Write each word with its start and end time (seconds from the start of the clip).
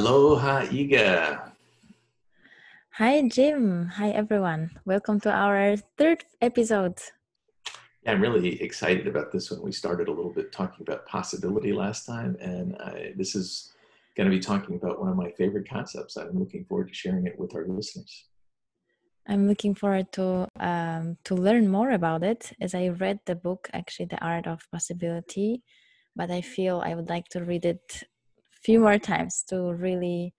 Aloha, 0.00 0.64
Iga. 0.64 1.52
Hi, 2.92 3.28
Jim. 3.28 3.84
Hi, 3.84 4.08
everyone. 4.08 4.70
Welcome 4.86 5.20
to 5.20 5.30
our 5.30 5.76
third 5.98 6.24
episode. 6.40 6.96
Yeah, 8.02 8.12
I'm 8.12 8.22
really 8.22 8.62
excited 8.62 9.06
about 9.06 9.30
this 9.30 9.50
one. 9.50 9.60
We 9.60 9.72
started 9.72 10.08
a 10.08 10.10
little 10.10 10.32
bit 10.32 10.52
talking 10.52 10.80
about 10.80 11.04
possibility 11.04 11.74
last 11.74 12.06
time, 12.06 12.34
and 12.40 12.76
I, 12.76 13.12
this 13.14 13.34
is 13.34 13.74
going 14.16 14.24
to 14.24 14.34
be 14.34 14.40
talking 14.40 14.76
about 14.76 15.00
one 15.00 15.10
of 15.10 15.16
my 15.16 15.32
favorite 15.32 15.68
concepts. 15.68 16.16
I'm 16.16 16.38
looking 16.38 16.64
forward 16.64 16.88
to 16.88 16.94
sharing 16.94 17.26
it 17.26 17.38
with 17.38 17.54
our 17.54 17.66
listeners. 17.66 18.24
I'm 19.28 19.46
looking 19.46 19.74
forward 19.74 20.10
to 20.12 20.48
um, 20.58 21.18
to 21.24 21.34
learn 21.34 21.68
more 21.68 21.90
about 21.90 22.22
it 22.22 22.52
as 22.58 22.74
I 22.74 22.88
read 22.88 23.18
the 23.26 23.36
book, 23.36 23.68
actually, 23.74 24.06
The 24.06 24.24
Art 24.24 24.46
of 24.46 24.66
Possibility, 24.72 25.62
but 26.16 26.30
I 26.30 26.40
feel 26.40 26.80
I 26.80 26.94
would 26.94 27.10
like 27.10 27.28
to 27.32 27.44
read 27.44 27.66
it 27.66 28.04
few 28.62 28.80
more 28.80 28.98
times 28.98 29.42
to 29.48 29.72
really 29.72 30.34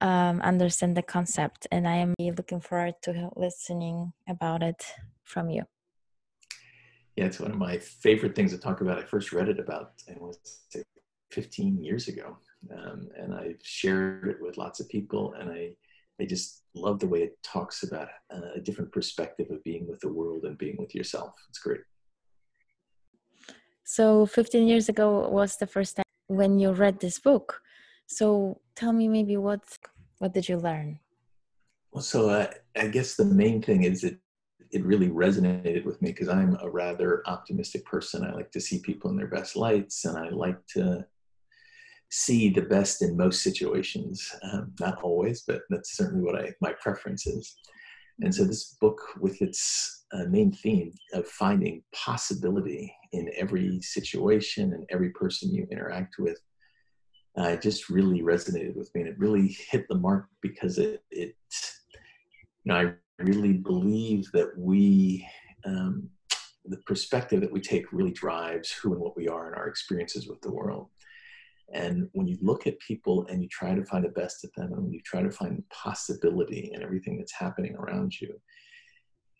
um, 0.00 0.40
understand 0.42 0.96
the 0.96 1.02
concept. 1.02 1.66
And 1.70 1.88
I 1.88 1.96
am 1.96 2.14
looking 2.18 2.60
forward 2.60 2.94
to 3.02 3.30
listening 3.36 4.12
about 4.28 4.62
it 4.62 4.84
from 5.22 5.50
you. 5.50 5.64
Yeah, 7.16 7.26
it's 7.26 7.38
one 7.38 7.52
of 7.52 7.58
my 7.58 7.78
favorite 7.78 8.34
things 8.34 8.52
to 8.52 8.58
talk 8.58 8.80
about. 8.80 8.98
I 8.98 9.04
first 9.04 9.32
read 9.32 9.48
it 9.48 9.60
about 9.60 9.92
it 10.08 10.20
was 10.20 10.36
15 11.30 11.82
years 11.82 12.08
ago, 12.08 12.36
um, 12.76 13.08
and 13.16 13.32
I've 13.32 13.60
shared 13.62 14.28
it 14.28 14.38
with 14.40 14.56
lots 14.56 14.80
of 14.80 14.88
people, 14.88 15.34
and 15.38 15.48
I 15.50 15.70
I 16.20 16.24
just 16.26 16.62
love 16.74 17.00
the 17.00 17.08
way 17.08 17.22
it 17.22 17.42
talks 17.42 17.82
about 17.82 18.08
a 18.30 18.60
different 18.60 18.92
perspective 18.92 19.48
of 19.50 19.62
being 19.64 19.86
with 19.88 20.00
the 20.00 20.12
world 20.12 20.44
and 20.44 20.56
being 20.56 20.76
with 20.78 20.94
yourself. 20.94 21.34
It's 21.48 21.58
great. 21.58 21.80
So, 23.84 24.26
15 24.26 24.66
years 24.66 24.88
ago 24.88 25.28
was 25.28 25.56
the 25.56 25.66
first 25.66 25.96
time 25.96 26.03
when 26.26 26.58
you 26.58 26.72
read 26.72 27.00
this 27.00 27.18
book. 27.18 27.60
So, 28.06 28.60
tell 28.74 28.92
me 28.92 29.08
maybe 29.08 29.36
what 29.36 29.62
what 30.18 30.32
did 30.32 30.48
you 30.48 30.56
learn? 30.56 31.00
Well, 31.92 32.02
so 32.02 32.28
uh, 32.28 32.50
I 32.76 32.88
guess 32.88 33.14
the 33.14 33.24
main 33.24 33.62
thing 33.62 33.84
is 33.84 34.04
it 34.04 34.18
it 34.70 34.84
really 34.84 35.08
resonated 35.08 35.84
with 35.84 36.02
me 36.02 36.10
because 36.10 36.28
I'm 36.28 36.56
a 36.60 36.68
rather 36.68 37.22
optimistic 37.26 37.84
person. 37.84 38.24
I 38.24 38.32
like 38.32 38.50
to 38.52 38.60
see 38.60 38.80
people 38.80 39.10
in 39.10 39.16
their 39.16 39.28
best 39.28 39.54
lights, 39.54 40.04
and 40.04 40.18
I 40.18 40.30
like 40.30 40.58
to 40.74 41.06
see 42.10 42.50
the 42.50 42.62
best 42.62 43.02
in 43.02 43.16
most 43.16 43.42
situations. 43.42 44.34
Um, 44.42 44.72
not 44.80 45.02
always, 45.02 45.42
but 45.46 45.62
that's 45.70 45.96
certainly 45.96 46.24
what 46.24 46.40
I 46.40 46.52
my 46.60 46.72
preference 46.80 47.26
is. 47.26 47.56
And 48.20 48.34
so 48.34 48.44
this 48.44 48.76
book, 48.80 49.00
with 49.20 49.42
its 49.42 50.06
uh, 50.12 50.24
main 50.28 50.52
theme 50.52 50.92
of 51.12 51.26
finding 51.26 51.82
possibility 51.92 52.94
in 53.12 53.30
every 53.36 53.80
situation 53.82 54.72
and 54.72 54.84
every 54.90 55.10
person 55.10 55.52
you 55.52 55.66
interact 55.70 56.16
with, 56.18 56.38
uh, 57.36 57.56
just 57.56 57.90
really 57.90 58.22
resonated 58.22 58.76
with 58.76 58.90
me, 58.94 59.00
and 59.00 59.10
it 59.10 59.18
really 59.18 59.56
hit 59.70 59.86
the 59.88 59.96
mark 59.96 60.26
because 60.40 60.78
it, 60.78 61.02
it 61.10 61.34
you 62.64 62.72
know, 62.72 62.76
I 62.76 63.22
really 63.22 63.54
believe 63.54 64.30
that 64.32 64.50
we. 64.56 65.26
Um, 65.66 66.10
the 66.66 66.78
perspective 66.78 67.42
that 67.42 67.52
we 67.52 67.60
take 67.60 67.92
really 67.92 68.12
drives 68.12 68.70
who 68.72 68.92
and 68.92 69.00
what 69.00 69.16
we 69.16 69.28
are 69.28 69.48
and 69.48 69.56
our 69.56 69.68
experiences 69.68 70.26
with 70.26 70.40
the 70.40 70.50
world. 70.50 70.88
And 71.72 72.08
when 72.12 72.26
you 72.26 72.36
look 72.40 72.66
at 72.66 72.78
people 72.78 73.26
and 73.28 73.42
you 73.42 73.48
try 73.48 73.74
to 73.74 73.84
find 73.84 74.04
the 74.04 74.10
best 74.10 74.44
of 74.44 74.52
them, 74.56 74.72
and 74.72 74.92
you 74.92 75.00
try 75.04 75.22
to 75.22 75.30
find 75.30 75.62
possibility 75.70 76.70
in 76.72 76.82
everything 76.82 77.18
that's 77.18 77.32
happening 77.32 77.74
around 77.76 78.20
you, 78.20 78.38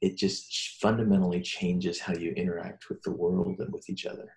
it 0.01 0.17
just 0.17 0.79
fundamentally 0.81 1.41
changes 1.41 2.01
how 2.01 2.15
you 2.15 2.33
interact 2.33 2.89
with 2.89 3.03
the 3.03 3.11
world 3.11 3.57
and 3.61 3.73
with 3.73 3.89
each 3.89 4.07
other. 4.07 4.33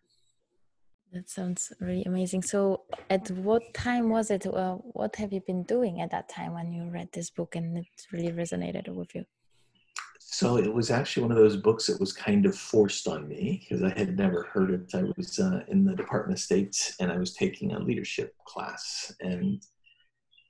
That 1.13 1.29
sounds 1.29 1.71
really 1.79 2.03
amazing. 2.03 2.41
So, 2.41 2.83
at 3.09 3.31
what 3.31 3.73
time 3.73 4.09
was 4.09 4.29
it? 4.29 4.45
Uh, 4.45 4.75
what 4.75 5.15
have 5.15 5.31
you 5.31 5.41
been 5.47 5.63
doing 5.63 6.01
at 6.01 6.11
that 6.11 6.27
time 6.27 6.53
when 6.53 6.73
you 6.73 6.89
read 6.89 7.09
this 7.13 7.29
book 7.29 7.55
and 7.55 7.77
it 7.77 7.87
really 8.11 8.33
resonated 8.33 8.89
with 8.89 9.15
you? 9.15 9.23
So 10.37 10.57
it 10.57 10.71
was 10.71 10.91
actually 10.91 11.23
one 11.23 11.31
of 11.31 11.39
those 11.39 11.57
books 11.57 11.87
that 11.87 11.99
was 11.99 12.13
kind 12.13 12.45
of 12.45 12.55
forced 12.55 13.07
on 13.07 13.27
me 13.27 13.59
because 13.59 13.81
I 13.81 13.97
had 13.97 14.15
never 14.15 14.43
heard 14.43 14.69
it. 14.69 14.93
I 14.93 15.05
was 15.17 15.39
uh, 15.39 15.61
in 15.67 15.83
the 15.83 15.95
Department 15.95 16.37
of 16.37 16.43
State 16.43 16.93
and 16.99 17.11
I 17.11 17.17
was 17.17 17.33
taking 17.33 17.71
a 17.71 17.79
leadership 17.79 18.35
class, 18.45 19.11
and 19.19 19.59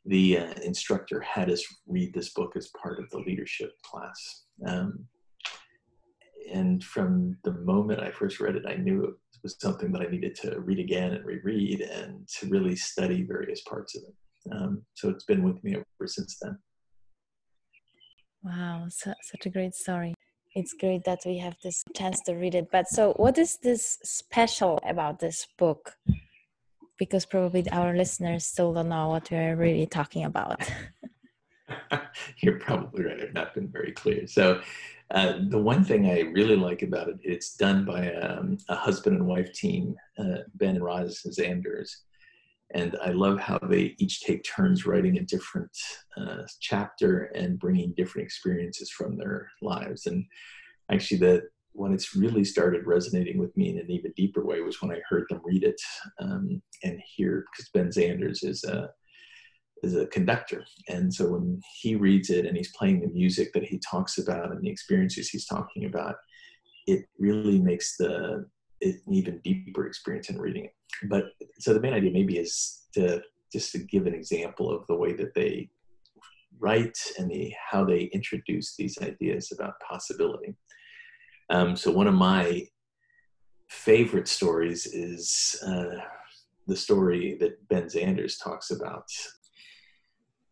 the 0.03 0.39
uh, 0.39 0.53
instructor 0.61 1.21
had 1.21 1.49
us 1.49 1.63
read 1.87 2.13
this 2.13 2.33
book 2.33 2.57
as 2.57 2.69
part 2.81 2.99
of 2.99 3.09
the 3.11 3.19
leadership 3.19 3.81
class. 3.81 4.43
Um, 4.65 5.05
and 6.53 6.83
from 6.83 7.37
the 7.45 7.53
moment 7.53 8.01
I 8.01 8.11
first 8.11 8.41
read 8.41 8.57
it, 8.57 8.65
I 8.67 8.75
knew 8.75 9.05
it 9.05 9.13
was 9.41 9.55
something 9.57 9.93
that 9.93 10.01
I 10.01 10.11
needed 10.11 10.35
to 10.41 10.59
read 10.59 10.79
again 10.79 11.13
and 11.13 11.23
reread 11.23 11.79
and 11.79 12.27
to 12.39 12.49
really 12.49 12.75
study 12.75 13.23
various 13.23 13.61
parts 13.61 13.95
of 13.95 14.03
it. 14.03 14.53
Um, 14.53 14.81
so 14.95 15.07
it's 15.07 15.23
been 15.23 15.43
with 15.43 15.63
me 15.63 15.75
ever 15.75 16.07
since 16.07 16.37
then. 16.41 16.57
Wow, 18.47 18.85
so, 18.87 19.13
such 19.21 19.45
a 19.45 19.49
great 19.49 19.75
story. 19.75 20.13
It's 20.55 20.73
great 20.73 21.03
that 21.03 21.19
we 21.25 21.37
have 21.39 21.57
this 21.61 21.83
chance 21.93 22.21
to 22.21 22.33
read 22.33 22.55
it. 22.55 22.69
But 22.71 22.87
so, 22.87 23.11
what 23.17 23.37
is 23.37 23.57
this 23.57 23.97
special 24.03 24.79
about 24.87 25.19
this 25.19 25.47
book? 25.57 25.97
Because 26.97 27.25
probably 27.25 27.69
our 27.71 27.95
listeners 27.95 28.45
still 28.45 28.73
don't 28.73 28.87
know 28.87 29.09
what 29.09 29.29
we're 29.29 29.57
really 29.57 29.85
talking 29.85 30.23
about. 30.23 30.61
You're 32.41 32.59
probably 32.59 33.03
right. 33.03 33.21
I've 33.21 33.33
not 33.33 33.53
been 33.53 33.67
very 33.67 33.91
clear. 33.91 34.25
So, 34.27 34.61
uh, 35.11 35.39
the 35.49 35.59
one 35.59 35.83
thing 35.83 36.09
I 36.09 36.21
really 36.21 36.55
like 36.55 36.83
about 36.83 37.09
it, 37.09 37.17
it's 37.23 37.55
done 37.55 37.83
by 37.83 38.13
um, 38.13 38.57
a 38.69 38.75
husband 38.75 39.17
and 39.17 39.27
wife 39.27 39.51
team, 39.51 39.95
uh, 40.17 40.37
Ben 40.55 40.75
and 40.75 40.83
Roz 40.83 41.21
Zanders 41.27 41.97
and 42.73 42.97
I 43.01 43.11
love 43.11 43.39
how 43.39 43.59
they 43.59 43.95
each 43.97 44.21
take 44.21 44.43
turns 44.43 44.85
writing 44.85 45.17
a 45.17 45.23
different 45.23 45.71
uh, 46.17 46.43
chapter 46.59 47.25
and 47.35 47.59
bringing 47.59 47.93
different 47.95 48.25
experiences 48.25 48.91
from 48.91 49.17
their 49.17 49.49
lives. 49.61 50.05
And 50.05 50.25
actually, 50.91 51.19
that 51.19 51.43
when 51.71 51.93
it's 51.93 52.15
really 52.15 52.43
started 52.43 52.85
resonating 52.85 53.37
with 53.37 53.55
me 53.55 53.69
in 53.69 53.77
an 53.77 53.89
even 53.89 54.11
deeper 54.17 54.43
way 54.43 54.61
was 54.61 54.81
when 54.81 54.91
I 54.91 54.99
heard 55.07 55.25
them 55.29 55.41
read 55.45 55.63
it 55.63 55.79
um, 56.19 56.61
and 56.83 56.99
hear 57.15 57.45
because 57.51 57.69
Ben 57.69 57.89
Zanders 57.89 58.43
is 58.43 58.63
a 58.63 58.89
is 59.83 59.95
a 59.95 60.07
conductor, 60.07 60.65
and 60.89 61.13
so 61.13 61.29
when 61.29 61.61
he 61.79 61.95
reads 61.95 62.31
it 62.31 62.47
and 62.47 62.57
he's 62.57 62.75
playing 62.75 62.99
the 62.99 63.13
music 63.13 63.53
that 63.53 63.63
he 63.63 63.79
talks 63.79 64.17
about 64.17 64.51
and 64.51 64.63
the 64.63 64.69
experiences 64.69 65.29
he's 65.29 65.45
talking 65.45 65.85
about, 65.85 66.15
it 66.87 67.05
really 67.19 67.59
makes 67.59 67.95
the 67.95 68.45
an 68.81 69.01
even 69.11 69.39
deeper 69.43 69.85
experience 69.85 70.29
in 70.29 70.39
reading 70.39 70.65
it. 70.65 70.73
But 71.09 71.25
so 71.59 71.73
the 71.73 71.79
main 71.79 71.93
idea 71.93 72.11
maybe 72.11 72.37
is 72.37 72.85
to 72.93 73.21
just 73.51 73.71
to 73.71 73.79
give 73.79 74.07
an 74.07 74.13
example 74.13 74.69
of 74.69 74.85
the 74.87 74.95
way 74.95 75.13
that 75.13 75.33
they 75.33 75.69
write 76.59 76.97
and 77.17 77.29
the 77.29 77.53
how 77.71 77.85
they 77.85 78.03
introduce 78.13 78.75
these 78.75 78.97
ideas 79.01 79.51
about 79.51 79.79
possibility. 79.79 80.55
Um, 81.49 81.75
so 81.75 81.91
one 81.91 82.07
of 82.07 82.13
my 82.13 82.67
favorite 83.69 84.27
stories 84.27 84.85
is 84.85 85.61
uh, 85.65 86.01
the 86.67 86.75
story 86.75 87.37
that 87.39 87.67
Ben 87.69 87.83
Zanders 87.83 88.41
talks 88.41 88.71
about. 88.71 89.09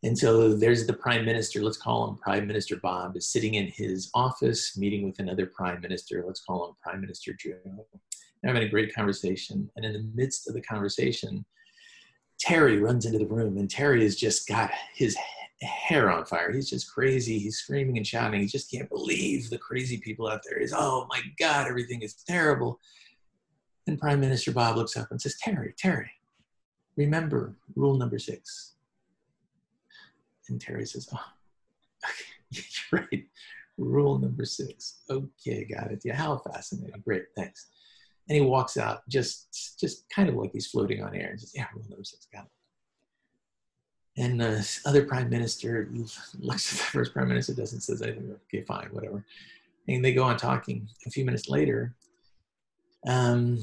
And 0.03 0.17
so 0.17 0.53
there's 0.53 0.85
the 0.85 0.93
prime 0.93 1.25
minister, 1.25 1.63
let's 1.63 1.77
call 1.77 2.07
him 2.07 2.17
Prime 2.17 2.45
Minister 2.45 2.75
Bob, 2.77 3.17
is 3.17 3.31
sitting 3.31 3.55
in 3.55 3.67
his 3.67 4.11
office 4.13 4.77
meeting 4.77 5.03
with 5.03 5.19
another 5.19 5.47
prime 5.47 5.81
minister, 5.81 6.23
let's 6.25 6.41
call 6.41 6.69
him 6.69 6.75
Prime 6.81 7.01
Minister 7.01 7.33
Joe 7.33 7.87
having 8.43 8.63
a 8.63 8.69
great 8.69 8.93
conversation. 8.93 9.69
And 9.75 9.85
in 9.85 9.93
the 9.93 10.11
midst 10.13 10.47
of 10.47 10.53
the 10.53 10.61
conversation, 10.61 11.45
Terry 12.39 12.79
runs 12.79 13.05
into 13.05 13.19
the 13.19 13.27
room, 13.27 13.57
and 13.57 13.69
Terry 13.69 14.03
has 14.03 14.15
just 14.15 14.47
got 14.47 14.71
his 14.93 15.17
hair 15.61 16.11
on 16.11 16.25
fire. 16.25 16.51
He's 16.51 16.69
just 16.69 16.91
crazy. 16.91 17.39
He's 17.39 17.57
screaming 17.57 17.97
and 17.97 18.05
shouting. 18.05 18.41
He 18.41 18.47
just 18.47 18.69
can't 18.69 18.89
believe 18.89 19.49
the 19.49 19.57
crazy 19.57 19.97
people 19.97 20.27
out 20.27 20.41
there. 20.47 20.59
He's, 20.59 20.73
oh 20.75 21.07
my 21.09 21.21
God, 21.39 21.67
everything 21.67 22.01
is 22.01 22.15
terrible. 22.27 22.79
And 23.87 23.99
Prime 23.99 24.19
Minister 24.19 24.51
Bob 24.51 24.77
looks 24.77 24.97
up 24.97 25.11
and 25.11 25.21
says, 25.21 25.37
Terry, 25.39 25.73
Terry, 25.77 26.11
remember 26.97 27.55
rule 27.75 27.95
number 27.95 28.19
six. 28.19 28.73
And 30.49 30.59
Terry 30.59 30.85
says, 30.85 31.07
oh, 31.13 31.19
okay, 32.03 32.63
you're 32.91 33.07
right. 33.11 33.25
Rule 33.77 34.19
number 34.19 34.45
six. 34.45 35.01
Okay, 35.09 35.65
got 35.65 35.91
it. 35.91 36.01
Yeah, 36.03 36.15
how 36.15 36.37
fascinating. 36.37 37.01
Great, 37.03 37.25
thanks. 37.35 37.67
And 38.27 38.37
he 38.37 38.41
walks 38.41 38.77
out 38.77 39.07
just 39.07 39.77
just 39.79 40.09
kind 40.09 40.29
of 40.29 40.35
like 40.35 40.51
he's 40.51 40.67
floating 40.67 41.03
on 41.03 41.15
air 41.15 41.29
and 41.29 41.39
says, 41.39 41.53
Yeah, 41.55 41.67
rule 41.73 41.85
number 41.89 42.03
six, 42.03 42.27
got 42.33 42.45
it. 42.45 42.51
And 44.17 44.39
the 44.39 44.79
other 44.85 45.05
prime 45.05 45.29
minister 45.29 45.89
looks 46.39 46.73
at 46.73 46.79
the 46.79 46.85
first 46.85 47.13
prime 47.13 47.27
minister, 47.27 47.53
doesn't 47.53 47.81
says 47.81 48.01
anything. 48.01 48.35
Okay, 48.47 48.63
fine, 48.63 48.87
whatever. 48.91 49.25
And 49.87 50.03
they 50.03 50.13
go 50.13 50.23
on 50.23 50.37
talking. 50.37 50.87
A 51.05 51.11
few 51.11 51.25
minutes 51.25 51.49
later, 51.49 51.93
um, 53.07 53.59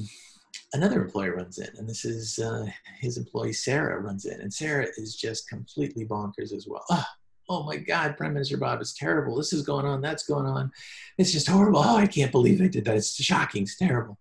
another 0.73 1.01
employee 1.01 1.29
runs 1.29 1.57
in, 1.57 1.69
and 1.77 1.89
this 1.89 2.05
is 2.05 2.39
uh, 2.39 2.65
his 2.99 3.17
employee 3.17 3.53
Sarah 3.53 3.99
runs 3.99 4.25
in, 4.25 4.39
and 4.41 4.53
Sarah 4.53 4.87
is 4.97 5.15
just 5.15 5.49
completely 5.49 6.05
bonkers 6.05 6.53
as 6.53 6.67
well. 6.67 6.85
Oh, 6.89 7.05
oh 7.49 7.63
my 7.63 7.77
God, 7.77 8.15
Prime 8.15 8.33
Minister 8.33 8.57
Bob, 8.57 8.79
it's 8.79 8.93
terrible. 8.93 9.35
This 9.35 9.53
is 9.53 9.63
going 9.63 9.85
on, 9.85 10.01
that's 10.01 10.25
going 10.25 10.45
on. 10.45 10.71
It's 11.17 11.31
just 11.31 11.49
horrible. 11.49 11.81
Oh, 11.83 11.97
I 11.97 12.07
can't 12.07 12.31
believe 12.31 12.59
they 12.59 12.69
did 12.69 12.85
that. 12.85 12.95
It's 12.95 13.21
shocking. 13.21 13.63
It's 13.63 13.77
terrible. 13.77 14.17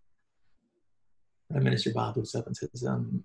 Prime 1.52 1.64
Minister 1.64 1.92
Bob 1.92 2.16
looks 2.16 2.34
up 2.34 2.46
and 2.46 2.56
says, 2.56 2.84
um, 2.86 3.22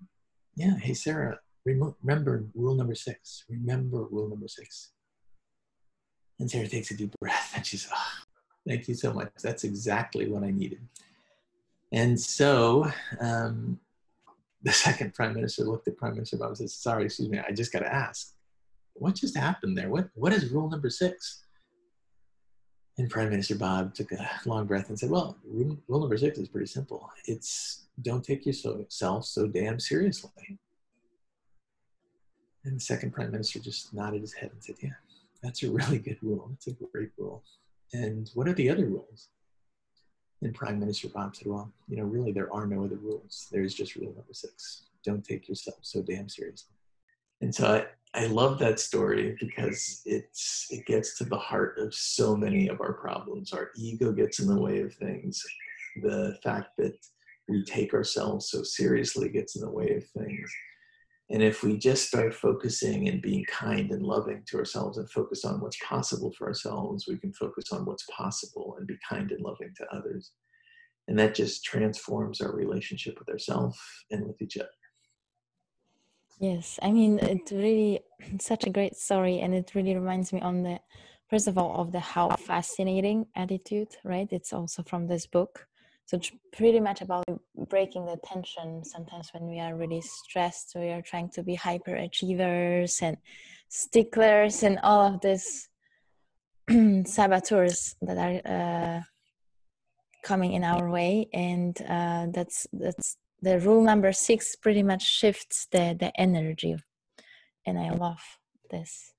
yeah, 0.54 0.76
hey, 0.76 0.94
Sarah, 0.94 1.38
remember 1.64 2.44
rule 2.54 2.74
number 2.74 2.94
six. 2.94 3.44
Remember 3.48 4.04
rule 4.04 4.28
number 4.28 4.48
six. 4.48 4.92
And 6.38 6.50
Sarah 6.50 6.68
takes 6.68 6.90
a 6.90 6.96
deep 6.96 7.14
breath 7.20 7.52
and 7.56 7.64
she's, 7.64 7.88
oh, 7.92 8.12
thank 8.66 8.86
you 8.86 8.94
so 8.94 9.12
much. 9.12 9.30
That's 9.42 9.64
exactly 9.64 10.28
what 10.30 10.44
I 10.44 10.50
needed. 10.50 10.80
And 11.90 12.20
so 12.20 12.90
um, 13.20 13.80
the 14.62 14.72
second 14.72 15.14
prime 15.14 15.34
minister 15.34 15.64
looked 15.64 15.88
at 15.88 15.96
Prime 15.96 16.14
Minister 16.14 16.36
Bob 16.36 16.48
and 16.48 16.58
says, 16.58 16.74
sorry, 16.74 17.06
excuse 17.06 17.30
me, 17.30 17.38
I 17.38 17.52
just 17.52 17.72
got 17.72 17.80
to 17.80 17.92
ask, 17.92 18.34
what 18.94 19.14
just 19.14 19.36
happened 19.36 19.78
there? 19.78 19.88
What, 19.88 20.10
what 20.14 20.32
is 20.32 20.50
rule 20.50 20.68
number 20.68 20.90
six? 20.90 21.44
And 22.98 23.08
Prime 23.08 23.30
Minister 23.30 23.54
Bob 23.54 23.94
took 23.94 24.10
a 24.12 24.28
long 24.44 24.66
breath 24.66 24.88
and 24.88 24.98
said, 24.98 25.10
well, 25.10 25.36
rule, 25.44 25.78
number 25.88 26.16
six 26.18 26.36
is 26.38 26.48
pretty 26.48 26.66
simple. 26.66 27.10
It's 27.26 27.86
don't 28.02 28.24
take 28.24 28.44
yourself 28.44 29.24
so 29.24 29.46
damn 29.46 29.80
seriously. 29.80 30.58
And 32.64 32.76
the 32.76 32.80
second 32.80 33.12
prime 33.12 33.30
minister 33.30 33.60
just 33.60 33.94
nodded 33.94 34.20
his 34.20 34.34
head 34.34 34.50
and 34.52 34.62
said, 34.62 34.76
Yeah, 34.82 34.90
that's 35.42 35.62
a 35.62 35.70
really 35.70 35.98
good 35.98 36.18
rule. 36.22 36.50
It's 36.54 36.66
a 36.66 36.72
great 36.72 37.10
rule. 37.16 37.42
And 37.92 38.30
what 38.34 38.46
are 38.48 38.52
the 38.52 38.68
other 38.68 38.86
rules? 38.86 39.28
And 40.42 40.54
Prime 40.54 40.78
Minister 40.78 41.08
Bob 41.08 41.34
said, 41.34 41.46
Well, 41.46 41.72
you 41.88 41.96
know, 41.96 42.04
really, 42.04 42.32
there 42.32 42.52
are 42.52 42.66
no 42.66 42.84
other 42.84 42.96
rules. 42.96 43.48
There's 43.50 43.74
just 43.74 43.96
rule 43.96 44.12
number 44.14 44.34
six 44.34 44.84
don't 45.04 45.24
take 45.24 45.48
yourself 45.48 45.78
so 45.80 46.02
damn 46.02 46.28
seriously. 46.28 46.74
And 47.40 47.54
so 47.54 47.86
I, 48.14 48.26
love 48.26 48.58
that 48.58 48.80
story 48.80 49.36
because 49.40 50.02
it's 50.04 50.66
it 50.70 50.86
gets 50.86 51.16
to 51.18 51.24
the 51.24 51.36
heart 51.36 51.78
of 51.78 51.94
so 51.94 52.36
many 52.36 52.68
of 52.68 52.80
our 52.80 52.94
problems. 52.94 53.52
Our 53.52 53.70
ego 53.76 54.12
gets 54.12 54.40
in 54.40 54.48
the 54.48 54.60
way 54.60 54.80
of 54.80 54.94
things. 54.94 55.42
The 56.02 56.36
fact 56.42 56.76
that 56.78 56.94
we 57.48 57.64
take 57.64 57.94
ourselves 57.94 58.50
so 58.50 58.62
seriously 58.62 59.28
gets 59.28 59.56
in 59.56 59.62
the 59.62 59.70
way 59.70 59.94
of 59.96 60.04
things. 60.10 60.52
And 61.30 61.42
if 61.42 61.62
we 61.62 61.76
just 61.76 62.08
start 62.08 62.34
focusing 62.34 63.08
and 63.08 63.20
being 63.20 63.44
kind 63.44 63.90
and 63.90 64.02
loving 64.02 64.42
to 64.46 64.58
ourselves 64.58 64.96
and 64.96 65.10
focus 65.10 65.44
on 65.44 65.60
what's 65.60 65.78
possible 65.84 66.32
for 66.36 66.46
ourselves, 66.46 67.06
we 67.06 67.18
can 67.18 67.32
focus 67.34 67.66
on 67.70 67.84
what's 67.84 68.06
possible 68.10 68.76
and 68.78 68.86
be 68.86 68.96
kind 69.06 69.30
and 69.30 69.42
loving 69.42 69.72
to 69.76 69.86
others. 69.94 70.32
And 71.06 71.18
that 71.18 71.34
just 71.34 71.64
transforms 71.64 72.40
our 72.40 72.52
relationship 72.52 73.18
with 73.18 73.28
ourselves 73.28 73.78
and 74.10 74.26
with 74.26 74.40
each 74.40 74.56
other. 74.56 74.68
Yes, 76.40 76.78
I 76.82 76.92
mean, 76.92 77.18
it's 77.18 77.52
really 77.52 78.00
such 78.40 78.64
a 78.64 78.70
great 78.70 78.96
story. 78.96 79.40
And 79.40 79.54
it 79.54 79.72
really 79.74 79.94
reminds 79.94 80.32
me 80.32 80.40
on 80.40 80.62
the, 80.62 80.80
first 81.28 81.48
of 81.48 81.58
all, 81.58 81.80
of 81.80 81.92
the 81.92 82.00
how 82.00 82.30
fascinating 82.30 83.26
attitude, 83.34 83.88
right? 84.04 84.28
It's 84.30 84.52
also 84.52 84.82
from 84.82 85.06
this 85.08 85.26
book 85.26 85.68
so 86.08 86.16
it's 86.16 86.32
pretty 86.52 86.80
much 86.80 87.02
about 87.02 87.24
breaking 87.68 88.06
the 88.06 88.16
tension 88.24 88.82
sometimes 88.82 89.28
when 89.34 89.46
we 89.46 89.60
are 89.60 89.76
really 89.76 90.00
stressed 90.00 90.72
we 90.74 90.88
are 90.88 91.02
trying 91.02 91.28
to 91.28 91.42
be 91.42 91.54
hyper 91.54 91.94
achievers 91.94 93.00
and 93.02 93.18
sticklers 93.68 94.62
and 94.62 94.78
all 94.82 95.02
of 95.06 95.20
these 95.20 95.68
saboteurs 97.04 97.94
that 98.00 98.16
are 98.16 98.40
uh, 98.50 99.00
coming 100.24 100.54
in 100.54 100.64
our 100.64 100.90
way 100.90 101.28
and 101.34 101.82
uh, 101.86 102.26
that's 102.32 102.66
that's 102.72 103.18
the 103.42 103.60
rule 103.60 103.82
number 103.82 104.12
six 104.12 104.56
pretty 104.56 104.82
much 104.82 105.02
shifts 105.02 105.66
the 105.70 105.96
the 105.98 106.12
energy 106.20 106.76
and 107.66 107.78
i 107.78 107.90
love 107.90 108.20
this 108.70 109.12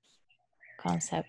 concept. 0.78 1.28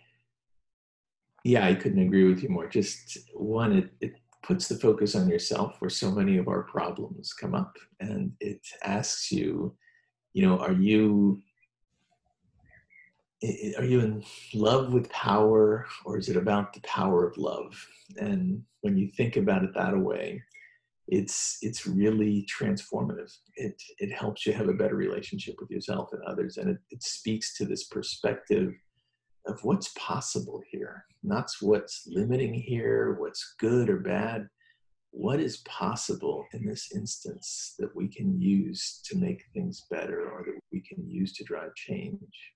Yeah 1.43 1.65
i 1.65 1.73
couldn't 1.73 2.05
agree 2.05 2.25
with 2.25 2.43
you 2.43 2.49
more. 2.49 2.67
Just 2.67 3.19
one 3.33 3.73
it, 3.73 3.89
it 3.99 4.13
puts 4.43 4.67
the 4.67 4.75
focus 4.75 5.15
on 5.15 5.29
yourself 5.29 5.75
where 5.79 5.89
so 5.89 6.11
many 6.11 6.37
of 6.37 6.47
our 6.47 6.63
problems 6.63 7.33
come 7.33 7.53
up 7.53 7.77
and 7.99 8.31
it 8.39 8.61
asks 8.83 9.31
you 9.31 9.75
you 10.33 10.43
know 10.45 10.57
are 10.57 10.73
you 10.73 11.41
are 13.77 13.85
you 13.85 13.99
in 14.01 14.23
love 14.53 14.93
with 14.93 15.09
power 15.09 15.87
or 16.05 16.17
is 16.17 16.29
it 16.29 16.37
about 16.37 16.73
the 16.73 16.81
power 16.81 17.25
of 17.27 17.37
love? 17.37 17.73
And 18.17 18.63
when 18.81 18.97
you 18.97 19.07
think 19.17 19.35
about 19.35 19.63
it 19.63 19.73
that 19.73 19.97
way 19.97 20.43
it's 21.11 21.57
it's 21.61 21.85
really 21.85 22.47
transformative 22.47 23.31
it 23.55 23.79
it 23.99 24.11
helps 24.11 24.45
you 24.45 24.53
have 24.53 24.69
a 24.69 24.73
better 24.73 24.95
relationship 24.95 25.55
with 25.59 25.69
yourself 25.69 26.09
and 26.13 26.23
others 26.23 26.57
and 26.57 26.69
it, 26.69 26.77
it 26.89 27.03
speaks 27.03 27.53
to 27.57 27.65
this 27.65 27.83
perspective 27.85 28.73
of 29.47 29.63
what's 29.63 29.91
possible 29.97 30.61
here, 30.69 31.05
not 31.23 31.49
what's 31.61 32.07
limiting 32.07 32.53
here, 32.53 33.15
what's 33.19 33.55
good 33.59 33.89
or 33.89 33.97
bad. 33.97 34.47
What 35.11 35.39
is 35.39 35.57
possible 35.67 36.45
in 36.53 36.65
this 36.65 36.91
instance 36.95 37.75
that 37.79 37.93
we 37.95 38.07
can 38.07 38.39
use 38.39 39.01
to 39.05 39.17
make 39.17 39.43
things 39.53 39.85
better 39.89 40.29
or 40.31 40.45
that 40.45 40.59
we 40.71 40.81
can 40.81 41.05
use 41.09 41.33
to 41.33 41.43
drive 41.43 41.75
change? 41.75 42.53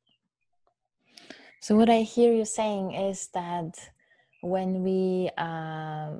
So, 1.61 1.75
what 1.75 1.89
I 1.89 2.01
hear 2.01 2.33
you 2.33 2.45
saying 2.45 2.93
is 2.93 3.27
that 3.33 3.77
when 4.41 4.83
we 4.83 5.29
uh, 5.37 6.11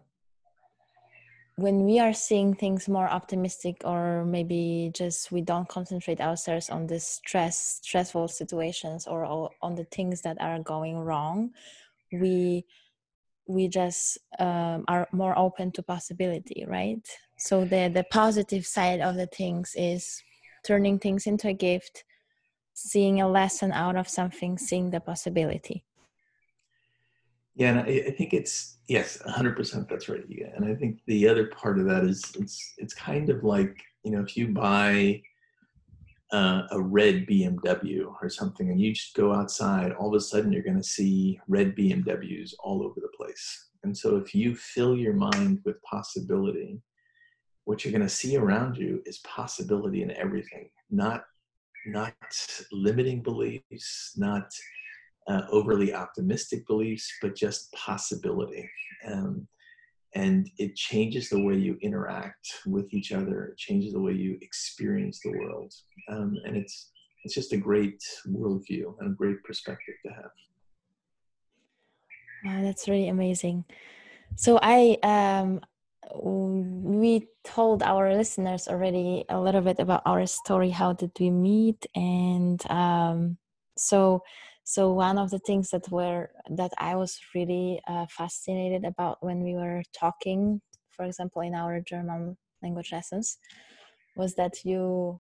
when 1.57 1.85
we 1.85 1.99
are 1.99 2.13
seeing 2.13 2.53
things 2.53 2.89
more 2.89 3.07
optimistic 3.07 3.81
or 3.85 4.25
maybe 4.25 4.91
just 4.93 5.31
we 5.31 5.41
don't 5.41 5.69
concentrate 5.69 6.19
ourselves 6.19 6.69
on 6.69 6.85
the 6.87 6.99
stress 6.99 7.79
stressful 7.81 8.27
situations 8.27 9.07
or 9.07 9.49
on 9.61 9.75
the 9.75 9.85
things 9.85 10.21
that 10.21 10.37
are 10.41 10.59
going 10.59 10.97
wrong 10.97 11.51
we 12.11 12.65
we 13.47 13.67
just 13.67 14.17
um, 14.39 14.83
are 14.87 15.07
more 15.11 15.37
open 15.37 15.71
to 15.71 15.83
possibility 15.83 16.65
right? 16.67 17.07
So 17.37 17.63
the 17.63 17.89
the 17.93 18.05
positive 18.11 18.65
side 18.65 18.99
of 18.99 19.15
the 19.15 19.27
things 19.27 19.73
is 19.77 20.21
turning 20.65 20.99
things 20.99 21.27
into 21.27 21.47
a 21.49 21.53
gift 21.53 22.03
seeing 22.73 23.21
a 23.21 23.29
lesson 23.29 23.71
out 23.71 23.95
of 23.95 24.09
something 24.09 24.57
seeing 24.57 24.89
the 24.89 24.99
possibility 24.99 25.84
yeah, 27.55 27.69
and 27.69 27.79
I, 27.79 28.03
I 28.07 28.11
think 28.11 28.33
it's 28.33 28.77
yes, 28.87 29.21
hundred 29.25 29.55
percent. 29.55 29.87
That's 29.89 30.09
right. 30.09 30.23
Yeah, 30.27 30.49
and 30.55 30.65
I 30.65 30.75
think 30.75 30.99
the 31.07 31.27
other 31.27 31.47
part 31.47 31.79
of 31.79 31.85
that 31.85 32.03
is 32.03 32.21
it's 32.37 32.73
it's 32.77 32.93
kind 32.93 33.29
of 33.29 33.43
like 33.43 33.81
you 34.03 34.11
know 34.11 34.21
if 34.21 34.35
you 34.35 34.49
buy 34.49 35.21
uh, 36.33 36.63
a 36.71 36.81
red 36.81 37.25
BMW 37.27 38.05
or 38.21 38.29
something, 38.29 38.69
and 38.69 38.81
you 38.81 38.93
just 38.93 39.15
go 39.15 39.33
outside, 39.33 39.93
all 39.93 40.09
of 40.09 40.15
a 40.15 40.21
sudden 40.21 40.51
you're 40.51 40.63
going 40.63 40.75
to 40.75 40.83
see 40.83 41.39
red 41.47 41.75
BMWs 41.75 42.53
all 42.59 42.83
over 42.83 42.99
the 42.99 43.11
place. 43.15 43.69
And 43.83 43.95
so 43.95 44.17
if 44.17 44.35
you 44.35 44.55
fill 44.55 44.97
your 44.97 45.13
mind 45.13 45.61
with 45.63 45.81
possibility, 45.83 46.81
what 47.65 47.85
you're 47.85 47.91
going 47.91 48.01
to 48.01 48.09
see 48.09 48.35
around 48.35 48.77
you 48.77 49.01
is 49.05 49.19
possibility 49.19 50.01
in 50.01 50.11
everything, 50.11 50.69
not 50.89 51.23
not 51.87 52.15
limiting 52.71 53.21
beliefs, 53.21 54.13
not 54.17 54.51
uh, 55.27 55.41
overly 55.51 55.93
optimistic 55.93 56.65
beliefs, 56.67 57.11
but 57.21 57.35
just 57.35 57.71
possibility. 57.73 58.69
Um, 59.07 59.47
and 60.13 60.49
it 60.57 60.75
changes 60.75 61.29
the 61.29 61.41
way 61.41 61.55
you 61.55 61.77
interact 61.81 62.47
with 62.65 62.93
each 62.93 63.11
other. 63.11 63.45
It 63.45 63.57
changes 63.57 63.93
the 63.93 63.99
way 63.99 64.13
you 64.13 64.37
experience 64.41 65.19
the 65.19 65.31
world, 65.31 65.73
um, 66.09 66.37
and 66.45 66.55
it's 66.55 66.91
it's 67.23 67.33
just 67.33 67.53
a 67.53 67.57
great 67.57 68.01
worldview 68.27 68.95
and 68.99 69.11
a 69.11 69.15
great 69.15 69.43
perspective 69.43 69.95
to 70.05 70.13
have. 70.13 70.31
Wow, 72.45 72.61
that's 72.61 72.87
really 72.87 73.09
amazing. 73.09 73.65
So 74.35 74.59
I 74.61 74.97
um, 75.03 75.61
we 76.13 77.27
told 77.43 77.83
our 77.83 78.13
listeners 78.15 78.67
already 78.67 79.25
a 79.27 79.39
little 79.39 79.61
bit 79.61 79.79
about 79.79 80.03
our 80.05 80.25
story. 80.27 80.69
How 80.69 80.93
did 80.93 81.11
we 81.19 81.29
meet? 81.29 81.85
And 81.95 82.61
um, 82.69 83.37
so 83.75 84.23
so 84.65 84.91
one 84.91 85.19
of 85.19 85.29
the 85.29 85.39
things 85.39 85.69
that 85.69 85.87
were 85.89 86.29
that 86.49 86.73
i 86.79 86.95
was 86.95 87.19
really 87.35 87.79
uh, 87.87 88.05
fascinated 88.09 88.83
about 88.83 89.23
when 89.23 89.43
we 89.43 89.53
were 89.53 89.83
talking 89.93 90.59
for 90.89 91.05
example 91.05 91.41
in 91.41 91.53
our 91.53 91.79
german 91.79 92.35
language 92.63 92.91
lessons 92.91 93.37
was 94.15 94.33
that 94.35 94.65
you 94.65 95.19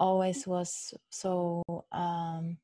always 0.00 0.46
was 0.46 0.92
so 1.10 1.62
um, 1.92 2.58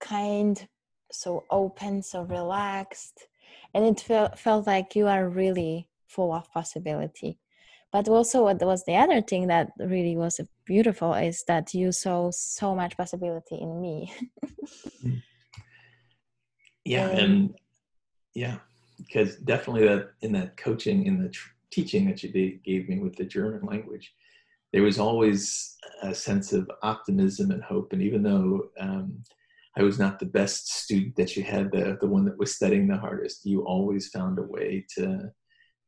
kind 0.00 0.68
so 1.10 1.44
open 1.50 2.02
so 2.02 2.22
relaxed 2.22 3.26
and 3.74 3.84
it 3.84 4.00
felt 4.00 4.38
felt 4.38 4.66
like 4.66 4.94
you 4.94 5.06
are 5.08 5.28
really 5.28 5.88
full 6.06 6.32
of 6.32 6.50
possibility 6.52 7.38
but 7.92 8.08
also 8.08 8.44
what 8.44 8.60
was 8.62 8.84
the 8.84 8.96
other 8.96 9.20
thing 9.20 9.46
that 9.48 9.70
really 9.78 10.16
was 10.16 10.40
beautiful 10.64 11.14
is 11.14 11.44
that 11.48 11.72
you 11.74 11.92
saw 11.92 12.30
so 12.30 12.74
much 12.74 12.96
possibility 12.96 13.56
in 13.56 13.80
me. 13.80 14.12
Yeah 16.84 17.08
and, 17.08 17.18
and 17.18 17.54
yeah 18.34 18.58
because 18.96 19.36
definitely 19.36 19.86
that 19.86 20.12
in 20.22 20.32
that 20.32 20.56
coaching 20.56 21.04
in 21.04 21.22
the 21.22 21.28
tr- 21.28 21.50
teaching 21.70 22.06
that 22.06 22.22
you 22.22 22.30
did, 22.30 22.64
gave 22.64 22.88
me 22.88 22.98
with 22.98 23.14
the 23.16 23.24
german 23.24 23.60
language 23.66 24.14
there 24.72 24.82
was 24.82 24.98
always 24.98 25.76
a 26.02 26.14
sense 26.14 26.52
of 26.52 26.70
optimism 26.82 27.50
and 27.50 27.62
hope. 27.62 27.92
And 27.92 28.02
even 28.02 28.22
though 28.22 28.70
um, 28.80 29.22
i 29.76 29.82
was 29.82 29.98
not 29.98 30.18
the 30.18 30.26
best 30.26 30.72
student 30.72 31.14
that 31.16 31.36
you 31.36 31.42
had 31.42 31.70
the, 31.72 31.98
the 32.00 32.08
one 32.08 32.24
that 32.24 32.38
was 32.38 32.56
studying 32.56 32.88
the 32.88 32.96
hardest 32.96 33.44
you 33.44 33.64
always 33.64 34.08
found 34.08 34.38
a 34.38 34.42
way 34.42 34.86
to 34.96 35.30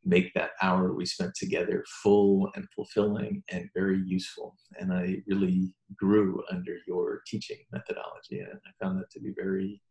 make 0.05 0.33
that 0.35 0.53
hour 0.63 0.93
we 0.93 1.05
spent 1.05 1.35
together 1.35 1.85
full 2.03 2.51
and 2.55 2.67
fulfilling 2.75 3.43
and 3.51 3.69
very 3.75 4.01
useful. 4.07 4.57
And 4.79 4.93
I 4.93 5.17
really 5.27 5.75
grew 5.97 6.43
under 6.51 6.77
your 6.87 7.23
teaching 7.27 7.59
methodology, 7.73 8.41
and 8.41 8.59
I 8.67 8.85
found 8.85 8.99
that 8.99 9.11
to 9.11 9.21
be 9.21 9.33
very, 9.37 9.83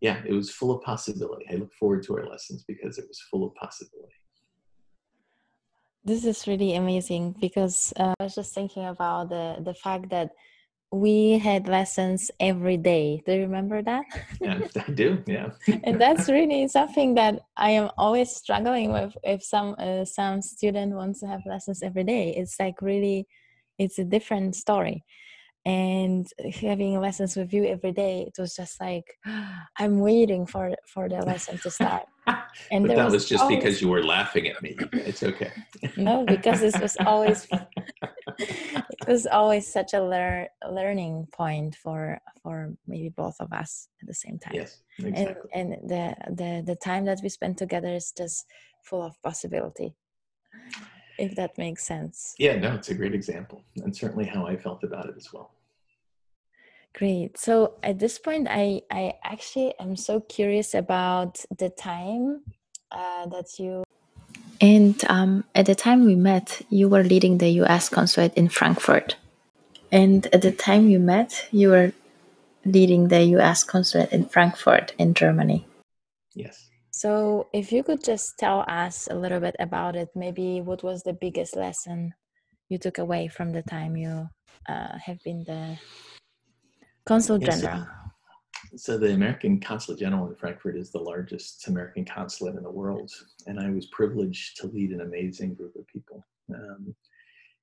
yeah, 0.00 0.22
it 0.26 0.32
was 0.32 0.50
full 0.50 0.72
of 0.72 0.82
possibility. 0.82 1.46
I 1.50 1.56
look 1.56 1.72
forward 1.74 2.02
to 2.04 2.16
our 2.16 2.28
lessons 2.28 2.64
because 2.66 2.98
it 2.98 3.06
was 3.08 3.20
full 3.30 3.46
of 3.46 3.54
possibility. 3.54 4.12
This 6.04 6.24
is 6.24 6.46
really 6.46 6.76
amazing 6.76 7.36
because 7.40 7.92
uh, 7.98 8.14
I 8.20 8.24
was 8.24 8.34
just 8.36 8.54
thinking 8.54 8.86
about 8.86 9.28
the 9.28 9.56
the 9.60 9.74
fact 9.74 10.10
that 10.10 10.30
we 10.92 11.38
had 11.38 11.68
lessons 11.68 12.30
every 12.38 12.76
day. 12.76 13.22
Do 13.26 13.32
you 13.32 13.42
remember 13.42 13.82
that? 13.82 14.04
Yeah, 14.40 14.60
I 14.88 14.90
do. 14.92 15.22
Yeah. 15.26 15.50
and 15.84 16.00
that's 16.00 16.28
really 16.28 16.68
something 16.68 17.14
that 17.14 17.40
I 17.56 17.70
am 17.70 17.90
always 17.98 18.34
struggling 18.34 18.92
with. 18.92 19.16
If 19.24 19.42
some 19.42 19.74
uh, 19.78 20.04
some 20.04 20.42
student 20.42 20.94
wants 20.94 21.20
to 21.20 21.26
have 21.26 21.42
lessons 21.46 21.82
every 21.82 22.04
day, 22.04 22.34
it's 22.36 22.58
like 22.60 22.80
really, 22.80 23.26
it's 23.78 23.98
a 23.98 24.04
different 24.04 24.54
story. 24.54 25.04
And 25.64 26.26
having 26.60 27.00
lessons 27.00 27.34
with 27.34 27.52
you 27.52 27.64
every 27.64 27.92
day, 27.92 28.22
it 28.28 28.40
was 28.40 28.54
just 28.54 28.80
like 28.80 29.06
I'm 29.78 30.00
waiting 30.00 30.46
for 30.46 30.74
for 30.86 31.08
the 31.08 31.18
lesson 31.18 31.58
to 31.58 31.70
start. 31.70 32.04
And 32.70 32.86
but 32.86 32.96
that 32.96 33.04
was, 33.04 33.14
was 33.14 33.28
just 33.28 33.44
always... 33.44 33.58
because 33.58 33.80
you 33.80 33.88
were 33.88 34.02
laughing 34.02 34.48
at 34.48 34.60
me. 34.62 34.76
It's 34.92 35.22
okay. 35.22 35.52
no, 35.96 36.24
because 36.24 36.60
this 36.60 36.76
was 36.78 36.96
always 37.06 37.46
it 38.38 39.06
was 39.06 39.26
always 39.26 39.70
such 39.72 39.94
a 39.94 40.02
lear- 40.02 40.48
learning 40.68 41.28
point 41.32 41.76
for 41.76 42.18
for 42.42 42.74
maybe 42.86 43.10
both 43.10 43.36
of 43.40 43.52
us 43.52 43.88
at 44.00 44.08
the 44.08 44.14
same 44.14 44.38
time. 44.38 44.54
Yes, 44.54 44.82
exactly. 44.98 45.50
And, 45.54 45.74
and 45.74 45.88
the 45.88 46.14
the 46.30 46.62
the 46.66 46.76
time 46.76 47.04
that 47.04 47.20
we 47.22 47.28
spend 47.28 47.58
together 47.58 47.94
is 47.94 48.12
just 48.16 48.46
full 48.82 49.02
of 49.02 49.20
possibility. 49.22 49.94
If 51.18 51.36
that 51.36 51.56
makes 51.56 51.86
sense. 51.86 52.34
Yeah, 52.38 52.56
no, 52.56 52.74
it's 52.74 52.88
a 52.88 52.94
great 52.94 53.14
example, 53.14 53.62
and 53.76 53.94
certainly 53.94 54.26
how 54.26 54.46
I 54.46 54.56
felt 54.56 54.82
about 54.82 55.08
it 55.08 55.14
as 55.16 55.32
well. 55.32 55.52
Great. 56.96 57.36
So 57.36 57.74
at 57.82 57.98
this 57.98 58.18
point, 58.18 58.48
I 58.50 58.80
I 58.90 59.12
actually 59.22 59.74
am 59.78 59.96
so 59.96 60.20
curious 60.20 60.72
about 60.72 61.44
the 61.58 61.68
time 61.68 62.42
uh, 62.90 63.26
that 63.26 63.58
you 63.58 63.84
and 64.62 64.96
um, 65.10 65.44
at 65.54 65.66
the 65.66 65.74
time 65.74 66.06
we 66.06 66.14
met, 66.14 66.62
you 66.70 66.88
were 66.88 67.04
leading 67.04 67.36
the 67.36 67.50
US 67.60 67.90
consulate 67.90 68.32
in 68.34 68.48
Frankfurt. 68.48 69.16
And 69.92 70.26
at 70.32 70.40
the 70.40 70.52
time 70.52 70.88
you 70.88 70.98
met, 70.98 71.46
you 71.52 71.68
were 71.68 71.92
leading 72.64 73.08
the 73.08 73.22
US 73.36 73.62
consulate 73.62 74.10
in 74.10 74.24
Frankfurt 74.24 74.94
in 74.98 75.12
Germany. 75.12 75.66
Yes. 76.34 76.70
So, 76.90 77.48
if 77.52 77.72
you 77.72 77.82
could 77.82 78.02
just 78.02 78.38
tell 78.38 78.64
us 78.66 79.06
a 79.10 79.14
little 79.14 79.40
bit 79.40 79.56
about 79.60 79.96
it, 79.96 80.08
maybe 80.14 80.62
what 80.62 80.82
was 80.82 81.02
the 81.02 81.12
biggest 81.12 81.54
lesson 81.54 82.14
you 82.70 82.78
took 82.78 82.96
away 82.96 83.28
from 83.28 83.52
the 83.52 83.62
time 83.62 83.96
you 83.96 84.28
uh, 84.66 84.96
have 85.04 85.22
been 85.22 85.44
the 85.44 85.78
consul 87.06 87.40
yes, 87.40 87.60
general? 87.60 87.86
So 88.76 88.98
the 88.98 89.14
American 89.14 89.60
Consulate 89.60 90.00
General 90.00 90.28
in 90.28 90.34
Frankfurt 90.34 90.76
is 90.76 90.90
the 90.90 90.98
largest 90.98 91.66
American 91.68 92.04
consulate 92.04 92.56
in 92.56 92.62
the 92.62 92.70
world, 92.70 93.10
and 93.46 93.58
I 93.58 93.70
was 93.70 93.86
privileged 93.86 94.58
to 94.58 94.66
lead 94.66 94.90
an 94.90 95.00
amazing 95.00 95.54
group 95.54 95.74
of 95.76 95.86
people. 95.86 96.24
Um, 96.54 96.94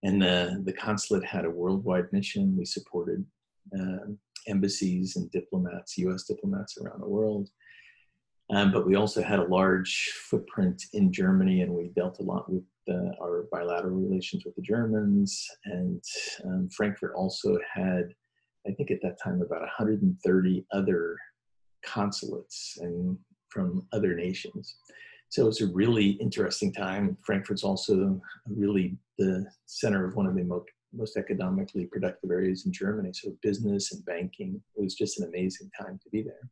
and 0.04 0.22
the, 0.22 0.62
the 0.66 0.74
consulate 0.74 1.26
had 1.26 1.46
a 1.46 1.50
worldwide 1.50 2.12
mission. 2.12 2.58
We 2.58 2.66
supported 2.66 3.26
uh, 3.78 4.12
embassies 4.48 5.16
and 5.16 5.32
diplomats, 5.32 5.98
U.S. 6.00 6.24
diplomats 6.24 6.78
around 6.78 7.02
the 7.02 7.08
world. 7.08 7.50
Um, 8.50 8.72
but 8.72 8.86
we 8.86 8.96
also 8.96 9.24
had 9.24 9.40
a 9.40 9.48
large 9.48 10.12
footprint 10.30 10.84
in 10.94 11.14
Germany, 11.14 11.62
and 11.62 11.74
we 11.74 11.92
dealt 11.96 12.20
a 12.20 12.24
lot 12.24 12.52
with 12.52 12.64
uh, 12.90 13.16
our 13.22 13.46
bilateral 13.52 13.96
relations 13.96 14.44
with 14.46 14.56
the 14.56 14.62
Germans. 14.62 15.48
And 15.66 16.04
um, 16.46 16.70
Frankfurt 16.70 17.14
also 17.16 17.58
had 17.74 18.14
I 18.68 18.72
think 18.72 18.92
at 18.92 19.02
that 19.02 19.18
time 19.22 19.42
about 19.42 19.62
130 19.62 20.66
other 20.72 21.18
consulates 21.84 22.78
and 22.82 23.18
from 23.50 23.86
other 23.92 24.16
nations. 24.16 24.78
So 25.30 25.44
it 25.44 25.46
was 25.46 25.62
a 25.62 25.68
really 25.68 26.12
interesting 26.22 26.72
time. 26.72 27.18
Frankfurt's 27.26 27.64
also 27.64 28.22
really 28.48 28.98
the 29.18 29.46
center 29.66 30.06
of 30.06 30.16
one 30.16 30.28
of 30.28 30.36
the 30.36 30.44
most, 30.44 30.70
most 30.94 31.18
economically 31.18 31.86
productive 31.86 32.32
areas 32.32 32.66
in 32.66 32.72
Germany. 32.72 33.12
So 33.14 33.36
business 33.42 33.94
and 33.94 34.06
banking, 34.06 34.62
it 34.76 34.82
was 34.82 34.96
just 34.96 35.20
an 35.20 35.28
amazing 35.28 35.70
time 35.80 36.00
to 36.04 36.10
be 36.10 36.22
there. 36.22 36.50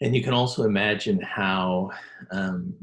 And 0.00 0.14
you 0.14 0.22
can 0.22 0.32
also 0.32 0.64
imagine 0.64 1.20
how 1.20 1.90
um, 2.30 2.74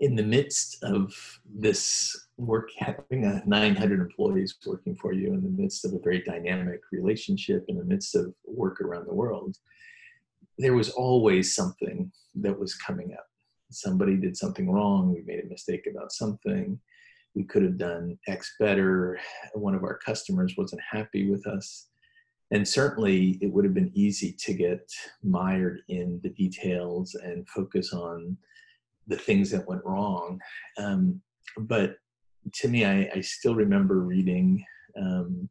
in 0.00 0.16
the 0.16 0.22
midst 0.22 0.82
of 0.82 1.14
this 1.46 2.26
work, 2.36 2.70
having 2.78 3.24
a 3.24 3.42
900 3.46 4.00
employees 4.00 4.56
working 4.66 4.96
for 4.96 5.12
you 5.12 5.32
in 5.34 5.42
the 5.42 5.62
midst 5.62 5.84
of 5.84 5.92
a 5.92 6.00
very 6.00 6.22
dynamic 6.22 6.80
relationship, 6.90 7.64
in 7.68 7.78
the 7.78 7.84
midst 7.84 8.14
of 8.14 8.34
work 8.44 8.80
around 8.80 9.06
the 9.06 9.14
world, 9.14 9.56
there 10.58 10.74
was 10.74 10.90
always 10.90 11.54
something 11.54 12.10
that 12.36 12.58
was 12.58 12.74
coming 12.74 13.12
up. 13.12 13.26
Somebody 13.70 14.16
did 14.16 14.36
something 14.36 14.70
wrong. 14.70 15.12
We 15.12 15.22
made 15.22 15.44
a 15.44 15.48
mistake 15.48 15.86
about 15.90 16.12
something. 16.12 16.78
We 17.34 17.44
could 17.44 17.62
have 17.62 17.78
done 17.78 18.18
X 18.28 18.54
better. 18.60 19.18
One 19.54 19.74
of 19.74 19.82
our 19.82 19.98
customers 19.98 20.54
wasn't 20.56 20.82
happy 20.88 21.30
with 21.30 21.46
us. 21.46 21.88
And 22.50 22.66
certainly, 22.66 23.38
it 23.40 23.52
would 23.52 23.64
have 23.64 23.74
been 23.74 23.90
easy 23.94 24.32
to 24.40 24.54
get 24.54 24.88
mired 25.22 25.80
in 25.88 26.20
the 26.22 26.28
details 26.28 27.14
and 27.14 27.48
focus 27.48 27.92
on 27.92 28.36
the 29.06 29.16
things 29.16 29.50
that 29.50 29.66
went 29.66 29.84
wrong. 29.84 30.40
Um, 30.78 31.20
but 31.58 31.96
to 32.54 32.68
me, 32.68 32.84
I, 32.84 33.10
I, 33.14 33.20
still 33.20 33.54
remember 33.54 34.00
reading 34.00 34.64
um, 35.00 35.48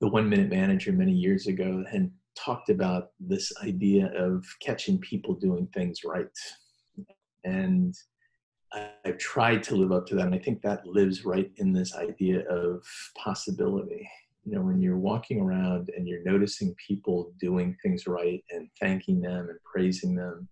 the 0.00 0.08
One 0.08 0.28
Minute 0.28 0.50
Manager 0.50 0.92
many 0.92 1.12
years 1.12 1.46
ago 1.46 1.84
and 1.92 2.10
talked 2.36 2.70
about 2.70 3.10
this 3.20 3.52
idea 3.62 4.12
of 4.16 4.44
catching 4.60 4.98
people 4.98 5.34
doing 5.34 5.68
things 5.74 6.00
right. 6.04 6.26
And 7.44 7.94
I've 9.04 9.18
tried 9.18 9.62
to 9.64 9.76
live 9.76 9.92
up 9.92 10.06
to 10.06 10.14
that. 10.14 10.26
And 10.26 10.34
I 10.34 10.38
think 10.38 10.62
that 10.62 10.86
lives 10.86 11.24
right 11.24 11.50
in 11.56 11.72
this 11.72 11.94
idea 11.94 12.48
of 12.48 12.84
possibility. 13.16 14.08
You 14.44 14.56
know, 14.56 14.62
when 14.62 14.80
you're 14.80 14.98
walking 14.98 15.40
around 15.40 15.90
and 15.96 16.08
you're 16.08 16.24
noticing 16.24 16.74
people 16.86 17.32
doing 17.38 17.76
things 17.82 18.06
right 18.06 18.42
and 18.50 18.68
thanking 18.80 19.20
them 19.20 19.48
and 19.50 19.58
praising 19.64 20.14
them 20.14 20.48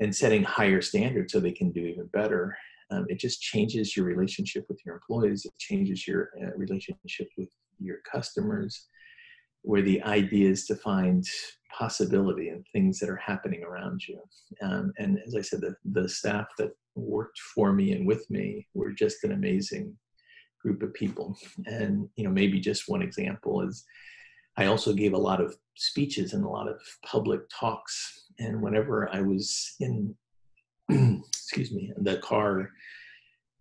and 0.00 0.14
setting 0.14 0.42
higher 0.42 0.80
standards 0.80 1.32
so 1.32 1.40
they 1.40 1.52
can 1.52 1.70
do 1.70 1.80
even 1.80 2.06
better. 2.06 2.56
Um, 2.90 3.06
it 3.08 3.18
just 3.18 3.42
changes 3.42 3.96
your 3.96 4.06
relationship 4.06 4.64
with 4.68 4.80
your 4.84 4.94
employees. 4.94 5.44
It 5.44 5.52
changes 5.58 6.06
your 6.06 6.30
uh, 6.40 6.56
relationship 6.56 7.28
with 7.36 7.50
your 7.78 7.98
customers, 8.10 8.86
where 9.62 9.82
the 9.82 10.02
idea 10.02 10.48
is 10.48 10.64
to 10.66 10.76
find 10.76 11.24
possibility 11.76 12.48
and 12.48 12.64
things 12.72 12.98
that 12.98 13.10
are 13.10 13.16
happening 13.16 13.62
around 13.62 14.00
you. 14.08 14.20
Um, 14.62 14.92
and 14.98 15.18
as 15.26 15.34
I 15.34 15.42
said, 15.42 15.60
the, 15.60 15.74
the 15.84 16.08
staff 16.08 16.46
that 16.58 16.70
worked 16.94 17.38
for 17.54 17.72
me 17.72 17.92
and 17.92 18.06
with 18.06 18.28
me 18.30 18.66
were 18.74 18.92
just 18.92 19.24
an 19.24 19.32
amazing 19.32 19.96
group 20.62 20.82
of 20.82 20.94
people. 20.94 21.36
And 21.66 22.08
you 22.16 22.24
know, 22.24 22.30
maybe 22.30 22.58
just 22.58 22.88
one 22.88 23.02
example 23.02 23.60
is 23.62 23.84
I 24.58 24.66
also 24.66 24.92
gave 24.92 25.14
a 25.14 25.18
lot 25.18 25.40
of 25.40 25.56
speeches 25.76 26.34
and 26.34 26.44
a 26.44 26.48
lot 26.48 26.68
of 26.68 26.80
public 27.04 27.42
talks 27.48 28.26
and 28.38 28.62
whenever 28.62 29.08
I 29.12 29.20
was 29.20 29.74
in, 29.80 30.14
excuse 30.88 31.72
me, 31.72 31.92
the 31.96 32.18
car 32.18 32.70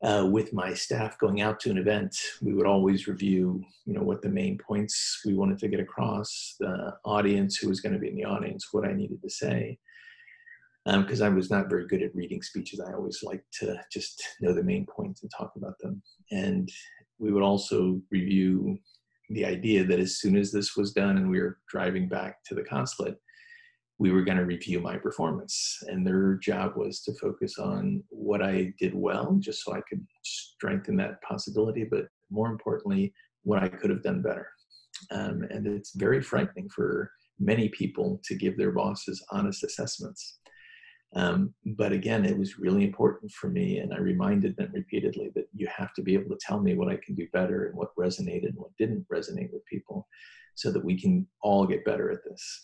uh, 0.03 0.27
with 0.29 0.53
my 0.53 0.73
staff 0.73 1.17
going 1.17 1.41
out 1.41 1.59
to 1.61 1.71
an 1.71 1.77
event, 1.77 2.15
we 2.41 2.53
would 2.53 2.67
always 2.67 3.07
review, 3.07 3.63
you 3.85 3.93
know, 3.93 4.03
what 4.03 4.21
the 4.21 4.29
main 4.29 4.57
points 4.57 5.21
we 5.25 5.33
wanted 5.33 5.57
to 5.59 5.67
get 5.67 5.79
across, 5.79 6.55
the 6.59 6.93
audience, 7.03 7.57
who 7.57 7.69
was 7.69 7.79
going 7.79 7.93
to 7.93 7.99
be 7.99 8.09
in 8.09 8.15
the 8.15 8.25
audience, 8.25 8.67
what 8.71 8.85
I 8.85 8.93
needed 8.93 9.21
to 9.23 9.29
say. 9.29 9.79
Because 10.85 11.21
um, 11.21 11.27
I 11.27 11.35
was 11.35 11.49
not 11.49 11.69
very 11.69 11.87
good 11.87 12.03
at 12.03 12.15
reading 12.15 12.41
speeches, 12.41 12.79
I 12.79 12.93
always 12.93 13.21
liked 13.23 13.51
to 13.59 13.81
just 13.91 14.23
know 14.39 14.53
the 14.53 14.63
main 14.63 14.85
points 14.85 15.21
and 15.21 15.31
talk 15.35 15.51
about 15.57 15.77
them. 15.79 16.01
And 16.31 16.69
we 17.19 17.31
would 17.33 17.43
also 17.43 17.99
review 18.11 18.77
the 19.29 19.45
idea 19.45 19.83
that 19.83 19.99
as 19.99 20.17
soon 20.19 20.37
as 20.37 20.51
this 20.51 20.75
was 20.75 20.93
done 20.93 21.17
and 21.17 21.29
we 21.29 21.39
were 21.39 21.59
driving 21.69 22.07
back 22.07 22.43
to 22.45 22.55
the 22.55 22.63
consulate, 22.63 23.17
we 23.99 24.11
were 24.11 24.21
going 24.21 24.37
to 24.37 24.45
review 24.45 24.79
my 24.79 24.97
performance. 24.97 25.77
And 25.87 26.05
their 26.05 26.35
job 26.35 26.73
was 26.75 27.01
to 27.03 27.13
focus 27.15 27.57
on 27.57 28.03
what 28.09 28.41
I 28.41 28.73
did 28.79 28.93
well, 28.93 29.35
just 29.39 29.63
so 29.63 29.73
I 29.73 29.81
could 29.89 30.05
strengthen 30.23 30.95
that 30.97 31.21
possibility, 31.21 31.83
but 31.83 32.05
more 32.29 32.49
importantly, 32.49 33.13
what 33.43 33.63
I 33.63 33.67
could 33.67 33.89
have 33.89 34.03
done 34.03 34.21
better. 34.21 34.47
Um, 35.11 35.43
and 35.49 35.65
it's 35.65 35.95
very 35.95 36.21
frightening 36.21 36.69
for 36.69 37.11
many 37.39 37.69
people 37.69 38.19
to 38.25 38.35
give 38.35 38.57
their 38.57 38.71
bosses 38.71 39.23
honest 39.31 39.63
assessments. 39.63 40.39
Um, 41.15 41.53
but 41.65 41.91
again, 41.91 42.25
it 42.25 42.37
was 42.37 42.59
really 42.59 42.83
important 42.83 43.31
for 43.31 43.49
me, 43.49 43.79
and 43.79 43.93
I 43.93 43.97
reminded 43.97 44.55
them 44.57 44.71
repeatedly 44.73 45.31
that 45.35 45.47
you 45.53 45.67
have 45.75 45.93
to 45.93 46.01
be 46.01 46.13
able 46.13 46.29
to 46.29 46.39
tell 46.41 46.59
me 46.59 46.75
what 46.75 46.89
I 46.89 46.97
can 46.97 47.15
do 47.15 47.27
better 47.31 47.65
and 47.65 47.75
what 47.75 47.95
resonated 47.95 48.49
and 48.49 48.57
what 48.57 48.75
didn't 48.77 49.07
resonate 49.11 49.51
with 49.51 49.65
people 49.65 50.07
so 50.55 50.71
that 50.71 50.83
we 50.83 50.99
can 50.99 51.25
all 51.41 51.65
get 51.65 51.85
better 51.85 52.11
at 52.11 52.23
this. 52.29 52.61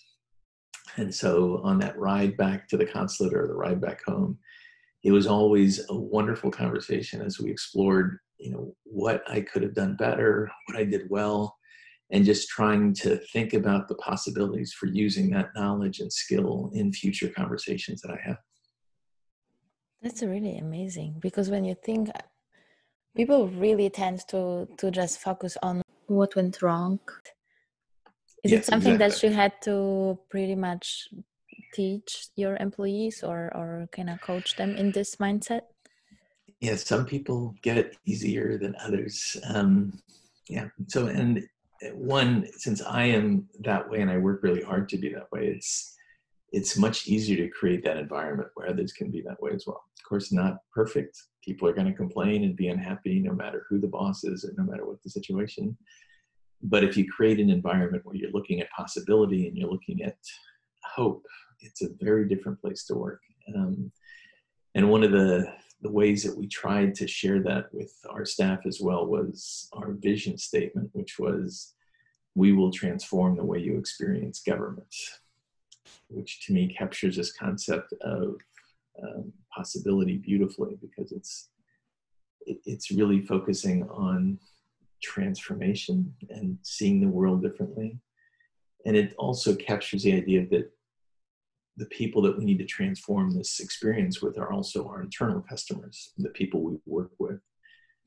And 0.97 1.13
so 1.13 1.61
on 1.63 1.79
that 1.79 1.97
ride 1.97 2.35
back 2.37 2.67
to 2.67 2.77
the 2.77 2.85
consulate 2.85 3.33
or 3.33 3.47
the 3.47 3.53
ride 3.53 3.79
back 3.79 4.03
home, 4.03 4.37
it 5.03 5.11
was 5.11 5.27
always 5.27 5.85
a 5.89 5.95
wonderful 5.95 6.51
conversation 6.51 7.21
as 7.21 7.39
we 7.39 7.49
explored, 7.49 8.19
you 8.37 8.51
know, 8.51 8.75
what 8.83 9.23
I 9.29 9.41
could 9.41 9.63
have 9.63 9.73
done 9.73 9.95
better, 9.95 10.51
what 10.67 10.77
I 10.77 10.83
did 10.83 11.09
well, 11.09 11.57
and 12.13 12.23
just 12.23 12.47
trying 12.47 12.93
to 12.93 13.17
think 13.33 13.53
about 13.53 13.87
the 13.89 13.95
possibilities 13.95 14.71
for 14.71 14.85
using 14.85 15.31
that 15.31 15.49
knowledge 15.55 15.99
and 15.99 16.13
skill 16.13 16.71
in 16.73 16.93
future 16.93 17.27
conversations 17.27 18.01
that 18.01 18.11
I 18.11 18.19
have. 18.23 18.37
That's 20.01 20.21
really 20.21 20.57
amazing 20.57 21.15
because 21.19 21.49
when 21.49 21.65
you 21.65 21.75
think 21.83 22.11
people 23.15 23.47
really 23.47 23.89
tend 23.89 24.19
to 24.29 24.67
to 24.77 24.91
just 24.91 25.19
focus 25.19 25.57
on 25.63 25.81
what 26.07 26.35
went 26.35 26.61
wrong. 26.61 26.99
Is 28.43 28.51
yes, 28.51 28.61
it 28.61 28.65
something 28.65 28.93
exactly. 28.93 29.29
that 29.29 29.33
you 29.33 29.41
had 29.41 29.53
to 29.63 30.19
pretty 30.29 30.55
much 30.55 31.07
teach 31.73 32.27
your 32.35 32.57
employees 32.57 33.23
or 33.23 33.51
or 33.55 33.87
kind 33.91 34.09
of 34.09 34.21
coach 34.21 34.55
them 34.55 34.75
in 34.75 34.91
this 34.91 35.15
mindset? 35.15 35.61
Yeah, 36.59 36.75
some 36.75 37.05
people 37.05 37.55
get 37.61 37.77
it 37.77 37.97
easier 38.05 38.57
than 38.57 38.75
others. 38.85 39.37
Um, 39.53 39.99
yeah. 40.49 40.67
So 40.87 41.07
and 41.07 41.47
one, 41.93 42.47
since 42.57 42.81
I 42.81 43.05
am 43.05 43.47
that 43.61 43.89
way 43.89 44.01
and 44.01 44.09
I 44.09 44.17
work 44.17 44.43
really 44.43 44.61
hard 44.61 44.89
to 44.89 44.97
be 44.97 45.09
that 45.13 45.31
way, 45.31 45.47
it's 45.47 45.95
it's 46.51 46.77
much 46.77 47.07
easier 47.07 47.37
to 47.37 47.49
create 47.49 47.83
that 47.83 47.97
environment 47.97 48.49
where 48.53 48.69
others 48.69 48.93
can 48.93 49.09
be 49.09 49.21
that 49.23 49.41
way 49.41 49.51
as 49.55 49.65
well. 49.65 49.83
Of 49.97 50.07
course, 50.07 50.31
not 50.31 50.57
perfect. 50.71 51.19
People 51.43 51.67
are 51.67 51.73
going 51.73 51.87
to 51.87 51.93
complain 51.93 52.43
and 52.43 52.55
be 52.55 52.67
unhappy 52.67 53.19
no 53.19 53.33
matter 53.33 53.65
who 53.67 53.79
the 53.79 53.87
boss 53.87 54.23
is 54.23 54.43
and 54.43 54.55
no 54.55 54.63
matter 54.63 54.85
what 54.85 55.01
the 55.01 55.09
situation. 55.09 55.75
But 56.61 56.83
if 56.83 56.95
you 56.95 57.11
create 57.11 57.39
an 57.39 57.49
environment 57.49 58.05
where 58.05 58.15
you're 58.15 58.31
looking 58.31 58.61
at 58.61 58.69
possibility 58.69 59.47
and 59.47 59.57
you're 59.57 59.69
looking 59.71 60.03
at 60.03 60.15
hope, 60.95 61.25
it's 61.59 61.81
a 61.81 61.89
very 61.99 62.27
different 62.27 62.61
place 62.61 62.85
to 62.85 62.95
work. 62.95 63.21
Um, 63.55 63.91
and 64.75 64.91
one 64.91 65.03
of 65.03 65.11
the, 65.11 65.51
the 65.83 65.91
ways 65.91 66.23
that 66.23 66.37
we 66.37 66.47
tried 66.47 66.95
to 66.95 67.07
share 67.07 67.41
that 67.43 67.73
with 67.73 67.93
our 68.09 68.25
staff 68.25 68.65
as 68.65 68.79
well 68.81 69.05
was 69.05 69.69
our 69.73 69.91
vision 69.91 70.37
statement, 70.37 70.89
which 70.93 71.19
was 71.19 71.75
we 72.35 72.51
will 72.51 72.71
transform 72.71 73.35
the 73.35 73.43
way 73.43 73.59
you 73.59 73.77
experience 73.77 74.41
government 74.41 74.95
which 76.13 76.45
to 76.45 76.53
me 76.53 76.67
captures 76.67 77.15
this 77.15 77.33
concept 77.33 77.93
of 78.01 78.35
um, 79.01 79.31
possibility 79.53 80.17
beautifully 80.17 80.77
because 80.81 81.11
it's 81.11 81.49
it, 82.45 82.59
it's 82.65 82.91
really 82.91 83.21
focusing 83.21 83.83
on 83.89 84.37
transformation 85.01 86.13
and 86.29 86.57
seeing 86.61 87.01
the 87.01 87.07
world 87.07 87.41
differently. 87.41 87.97
And 88.85 88.95
it 88.97 89.13
also 89.17 89.55
captures 89.55 90.03
the 90.03 90.13
idea 90.13 90.45
that 90.47 90.71
the 91.77 91.85
people 91.87 92.21
that 92.21 92.37
we 92.37 92.45
need 92.45 92.59
to 92.59 92.65
transform 92.65 93.31
this 93.31 93.59
experience 93.59 94.21
with 94.21 94.37
are 94.37 94.51
also 94.51 94.87
our 94.87 95.01
internal 95.01 95.41
customers 95.41 96.11
the 96.17 96.29
people 96.29 96.61
we 96.61 96.77
work 96.85 97.11
with 97.19 97.39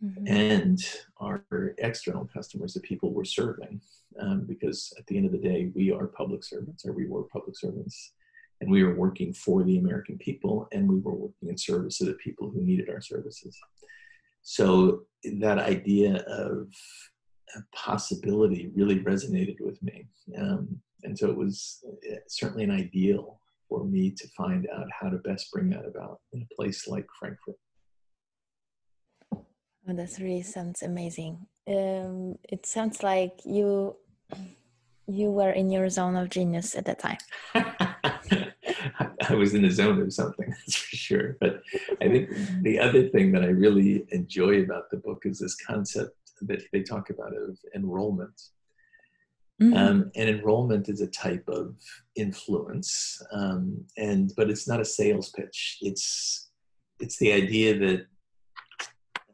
mm-hmm. 0.02 0.26
and 0.26 0.78
our 1.18 1.44
external 1.78 2.28
customers, 2.32 2.74
the 2.74 2.80
people 2.80 3.12
we're 3.12 3.24
serving. 3.24 3.80
Um, 4.20 4.46
because 4.46 4.94
at 4.98 5.06
the 5.06 5.16
end 5.18 5.26
of 5.26 5.32
the 5.32 5.38
day, 5.38 5.70
we 5.74 5.92
are 5.92 6.06
public 6.06 6.42
servants, 6.42 6.86
or 6.86 6.92
we 6.92 7.06
were 7.06 7.24
public 7.24 7.58
servants, 7.58 8.12
and 8.60 8.70
we 8.70 8.82
were 8.82 8.94
working 8.94 9.34
for 9.34 9.62
the 9.62 9.76
American 9.76 10.16
people, 10.16 10.68
and 10.72 10.88
we 10.88 11.00
were 11.00 11.14
working 11.14 11.50
in 11.50 11.58
service 11.58 12.00
of 12.00 12.06
the 12.06 12.14
people 12.14 12.50
who 12.50 12.62
needed 12.62 12.88
our 12.88 13.02
services. 13.02 13.58
So 14.40 15.02
that 15.24 15.58
idea 15.58 16.22
of 16.28 16.68
possibility 17.74 18.70
really 18.74 19.00
resonated 19.00 19.60
with 19.60 19.82
me. 19.82 20.06
Um, 20.38 20.80
and 21.02 21.18
so 21.18 21.28
it 21.28 21.36
was 21.36 21.84
uh, 22.10 22.16
certainly 22.28 22.64
an 22.64 22.70
ideal 22.70 23.40
for 23.68 23.84
me 23.84 24.10
to 24.10 24.28
find 24.36 24.66
out 24.74 24.86
how 24.98 25.08
to 25.08 25.18
best 25.18 25.50
bring 25.52 25.70
that 25.70 25.86
about 25.86 26.20
in 26.32 26.42
a 26.42 26.54
place 26.54 26.86
like 26.86 27.06
Frankfurt. 27.18 27.56
Oh, 29.88 29.94
that 29.94 30.18
really 30.18 30.42
sounds 30.42 30.82
amazing. 30.82 31.46
Um, 31.68 32.38
it 32.48 32.66
sounds 32.66 33.02
like 33.02 33.40
you 33.44 33.96
you 35.08 35.30
were 35.30 35.50
in 35.50 35.70
your 35.70 35.88
zone 35.88 36.16
of 36.16 36.28
genius 36.30 36.74
at 36.74 36.84
that 36.86 36.98
time. 36.98 37.18
I 39.28 39.34
was 39.34 39.54
in 39.54 39.64
a 39.64 39.70
zone 39.70 40.00
of 40.02 40.12
something, 40.12 40.48
that's 40.58 40.76
for 40.76 40.96
sure. 40.96 41.36
But 41.40 41.62
I 42.00 42.08
think 42.08 42.30
the 42.62 42.78
other 42.78 43.08
thing 43.08 43.32
that 43.32 43.42
I 43.42 43.48
really 43.48 44.04
enjoy 44.10 44.62
about 44.62 44.90
the 44.90 44.96
book 44.98 45.22
is 45.24 45.38
this 45.38 45.54
concept 45.54 46.16
that 46.42 46.62
they 46.72 46.82
talk 46.82 47.10
about 47.10 47.36
of 47.36 47.58
enrollment. 47.74 48.40
Mm-hmm. 49.60 49.74
Um, 49.74 50.10
and 50.14 50.28
enrollment 50.28 50.88
is 50.90 51.00
a 51.00 51.06
type 51.06 51.44
of 51.48 51.76
influence, 52.14 53.22
um, 53.32 53.82
and 53.96 54.30
but 54.36 54.50
it's 54.50 54.68
not 54.68 54.80
a 54.80 54.84
sales 54.84 55.30
pitch. 55.30 55.78
It's 55.80 56.50
it's 57.00 57.16
the 57.16 57.32
idea 57.32 57.78
that 57.78 58.06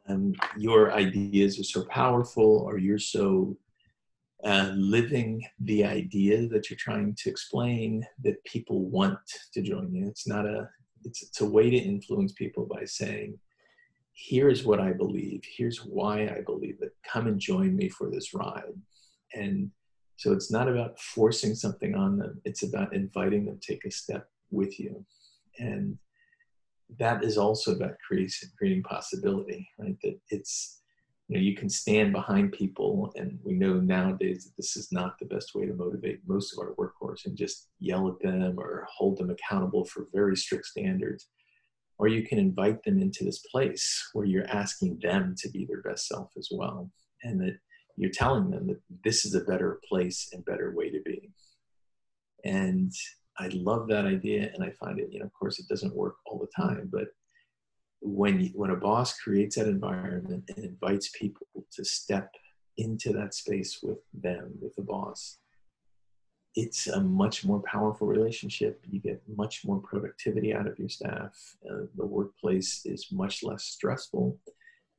um, 0.07 0.33
your 0.57 0.93
ideas 0.93 1.59
are 1.59 1.63
so 1.63 1.83
powerful 1.85 2.63
or 2.65 2.77
you're 2.77 2.99
so 2.99 3.57
uh, 4.43 4.71
living 4.75 5.45
the 5.61 5.85
idea 5.85 6.47
that 6.47 6.69
you're 6.69 6.77
trying 6.77 7.15
to 7.15 7.29
explain 7.29 8.05
that 8.23 8.43
people 8.43 8.89
want 8.89 9.17
to 9.53 9.61
join 9.61 9.93
you. 9.93 10.07
It's 10.07 10.27
not 10.27 10.45
a, 10.45 10.67
it's, 11.05 11.23
it's 11.23 11.41
a 11.41 11.49
way 11.49 11.69
to 11.69 11.77
influence 11.77 12.33
people 12.33 12.65
by 12.65 12.83
saying, 12.83 13.39
here's 14.13 14.65
what 14.65 14.81
I 14.81 14.91
believe, 14.91 15.41
here's 15.57 15.79
why 15.79 16.23
I 16.23 16.41
believe 16.45 16.77
it, 16.81 16.93
come 17.09 17.27
and 17.27 17.39
join 17.39 17.75
me 17.75 17.87
for 17.87 18.11
this 18.11 18.33
ride. 18.33 18.63
And 19.33 19.71
so 20.17 20.31
it's 20.31 20.51
not 20.51 20.67
about 20.67 20.99
forcing 20.99 21.55
something 21.55 21.95
on 21.95 22.17
them, 22.17 22.41
it's 22.45 22.63
about 22.63 22.93
inviting 22.93 23.45
them 23.45 23.59
to 23.59 23.73
take 23.73 23.85
a 23.85 23.91
step 23.91 24.27
with 24.51 24.79
you. 24.79 25.05
And 25.59 25.97
that 26.99 27.23
is 27.23 27.37
also 27.37 27.75
about 27.75 27.95
creating, 28.05 28.49
creating 28.57 28.83
possibility, 28.83 29.67
right? 29.79 29.97
That 30.03 30.19
it's, 30.29 30.81
you 31.27 31.37
know, 31.37 31.41
you 31.41 31.55
can 31.55 31.69
stand 31.69 32.11
behind 32.11 32.51
people, 32.51 33.11
and 33.15 33.39
we 33.43 33.53
know 33.53 33.75
nowadays 33.75 34.43
that 34.43 34.55
this 34.57 34.75
is 34.75 34.91
not 34.91 35.17
the 35.19 35.25
best 35.25 35.55
way 35.55 35.65
to 35.65 35.73
motivate 35.73 36.19
most 36.27 36.53
of 36.53 36.59
our 36.59 36.73
workforce 36.77 37.25
and 37.25 37.37
just 37.37 37.69
yell 37.79 38.07
at 38.09 38.19
them 38.21 38.59
or 38.59 38.85
hold 38.95 39.17
them 39.17 39.29
accountable 39.29 39.85
for 39.85 40.07
very 40.13 40.35
strict 40.35 40.65
standards. 40.65 41.29
Or 41.97 42.07
you 42.07 42.23
can 42.23 42.39
invite 42.39 42.83
them 42.83 43.01
into 43.01 43.23
this 43.23 43.39
place 43.51 44.09
where 44.13 44.25
you're 44.25 44.49
asking 44.49 44.99
them 45.01 45.35
to 45.37 45.49
be 45.49 45.65
their 45.65 45.81
best 45.81 46.07
self 46.07 46.31
as 46.37 46.49
well, 46.51 46.91
and 47.23 47.39
that 47.41 47.57
you're 47.95 48.11
telling 48.11 48.49
them 48.49 48.67
that 48.67 48.81
this 49.03 49.25
is 49.25 49.35
a 49.35 49.43
better 49.43 49.79
place 49.87 50.29
and 50.33 50.45
better 50.45 50.73
way 50.75 50.89
to 50.89 51.01
be. 51.05 51.31
And 52.43 52.91
I 53.39 53.49
love 53.53 53.87
that 53.87 54.05
idea, 54.05 54.51
and 54.53 54.63
I 54.63 54.71
find 54.71 54.99
it. 54.99 55.09
You 55.11 55.19
know, 55.19 55.25
of 55.25 55.33
course, 55.33 55.59
it 55.59 55.67
doesn't 55.67 55.95
work 55.95 56.15
all 56.25 56.39
the 56.39 56.63
time, 56.63 56.89
but 56.91 57.07
when 58.01 58.39
you, 58.41 58.49
when 58.53 58.69
a 58.69 58.75
boss 58.75 59.17
creates 59.17 59.55
that 59.55 59.67
environment 59.67 60.43
and 60.55 60.65
invites 60.65 61.09
people 61.17 61.47
to 61.71 61.85
step 61.85 62.29
into 62.77 63.13
that 63.13 63.33
space 63.33 63.79
with 63.81 63.99
them, 64.13 64.51
with 64.61 64.75
the 64.75 64.81
boss, 64.81 65.37
it's 66.55 66.87
a 66.87 67.01
much 67.01 67.45
more 67.45 67.61
powerful 67.65 68.05
relationship. 68.07 68.83
You 68.89 68.99
get 68.99 69.23
much 69.35 69.65
more 69.65 69.79
productivity 69.79 70.53
out 70.53 70.67
of 70.67 70.77
your 70.77 70.89
staff. 70.89 71.33
Uh, 71.67 71.85
the 71.95 72.05
workplace 72.05 72.81
is 72.85 73.07
much 73.11 73.41
less 73.41 73.63
stressful. 73.63 74.37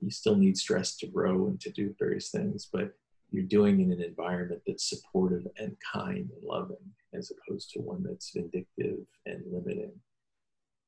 You 0.01 0.11
still 0.11 0.37
need 0.37 0.57
stress 0.57 0.97
to 0.99 1.07
grow 1.07 1.47
and 1.47 1.61
to 1.61 1.71
do 1.71 1.95
various 1.99 2.31
things, 2.31 2.69
but 2.73 2.95
you're 3.31 3.45
doing 3.45 3.81
it 3.81 3.85
in 3.85 3.93
an 3.93 4.03
environment 4.03 4.63
that's 4.67 4.89
supportive 4.89 5.47
and 5.59 5.77
kind 5.93 6.31
and 6.31 6.45
loving 6.45 6.77
as 7.15 7.33
opposed 7.33 7.71
to 7.71 7.81
one 7.81 8.03
that's 8.03 8.31
vindictive 8.31 8.99
and 9.27 9.43
limiting. 9.51 9.93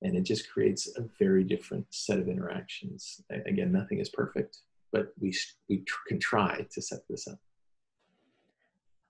And 0.03 0.17
it 0.17 0.23
just 0.23 0.51
creates 0.51 0.87
a 0.97 1.05
very 1.19 1.43
different 1.45 1.87
set 1.91 2.19
of 2.19 2.29
interactions. 2.29 3.21
Again 3.47 3.73
nothing 3.73 4.01
is 4.01 4.11
perfect 4.11 4.59
but 4.93 5.13
we 5.21 5.35
we 5.69 5.85
can 6.09 6.19
try 6.19 6.67
to 6.73 6.83
set 6.83 7.01
this 7.09 7.29
up. 7.29 7.39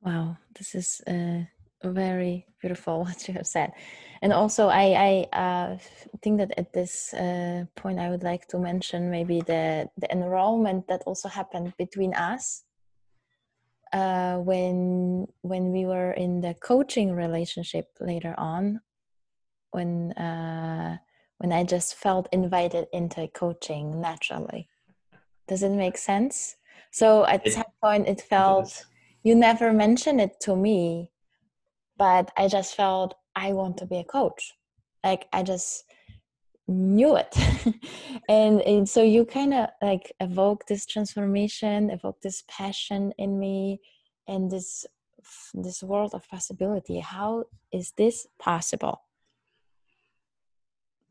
Wow 0.03 0.37
this 0.57 0.75
is 0.75 1.01
uh, 1.07 1.45
very 1.83 2.47
beautiful 2.61 3.01
what 3.05 3.29
you 3.29 3.35
have 3.35 3.47
said 3.47 3.73
and 4.23 4.33
also 4.33 4.69
i 4.69 5.27
i 5.33 5.37
uh, 5.37 5.77
think 6.23 6.39
that 6.39 6.53
at 6.59 6.73
this 6.73 7.13
uh, 7.15 7.65
point 7.75 7.99
i 7.99 8.11
would 8.11 8.23
like 8.23 8.47
to 8.49 8.59
mention 8.59 9.11
maybe 9.11 9.41
the 9.41 9.89
the 9.99 10.11
enrollment 10.11 10.87
that 10.89 11.03
also 11.07 11.29
happened 11.29 11.73
between 11.77 12.15
us 12.15 12.65
uh, 13.93 14.37
when 14.39 15.27
when 15.43 15.73
we 15.73 15.87
were 15.87 16.13
in 16.13 16.41
the 16.41 16.55
coaching 16.55 17.13
relationship 17.13 17.87
later 18.01 18.35
on, 18.39 18.81
when 19.71 20.13
uh, 20.13 20.99
when 21.39 21.53
I 21.53 21.65
just 21.65 21.95
felt 21.95 22.29
invited 22.33 22.89
into 22.93 23.29
coaching 23.29 24.01
naturally. 24.01 24.69
Does 25.49 25.63
it 25.63 25.71
make 25.71 25.97
sense? 25.97 26.57
So 26.91 27.25
at 27.27 27.47
some 27.49 27.73
point, 27.83 28.09
it 28.09 28.21
felt 28.21 28.87
you 29.23 29.35
never 29.35 29.73
mentioned 29.73 30.21
it 30.21 30.41
to 30.41 30.57
me, 30.57 31.13
but 31.97 32.31
I 32.37 32.49
just 32.49 32.75
felt 32.75 33.15
I 33.35 33.53
want 33.53 33.79
to 33.79 33.87
be 33.87 33.99
a 33.99 34.05
coach. 34.05 34.53
Like 35.05 35.29
I 35.33 35.43
just 35.43 35.85
knew 36.69 37.17
it 37.17 37.33
and, 38.29 38.61
and 38.63 38.89
so 38.89 39.01
you 39.01 39.25
kind 39.25 39.55
of 39.55 39.69
like 39.81 40.13
evoke 40.19 40.67
this 40.67 40.85
transformation 40.85 41.91
evoke 41.91 42.21
this 42.23 42.43
passion 42.49 43.13
in 43.19 43.39
me 43.39 43.81
and 44.27 44.51
this 44.51 44.85
this 45.55 45.81
world 45.81 46.13
of 46.13 46.29
possibility 46.29 46.99
how 46.99 47.45
is 47.73 47.93
this 47.97 48.27
possible 48.41 49.01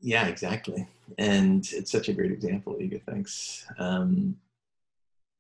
yeah, 0.06 0.28
exactly. 0.28 0.88
And 1.18 1.68
it's 1.72 1.92
such 1.92 2.10
a 2.10 2.14
great 2.14 2.32
example, 2.32 2.76
Iga. 2.76 3.02
Thanks. 3.06 3.66
Um, 3.80 4.36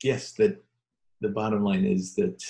yes, 0.01 0.31
that 0.33 0.63
the 1.21 1.29
bottom 1.29 1.63
line 1.63 1.85
is 1.85 2.15
that 2.15 2.43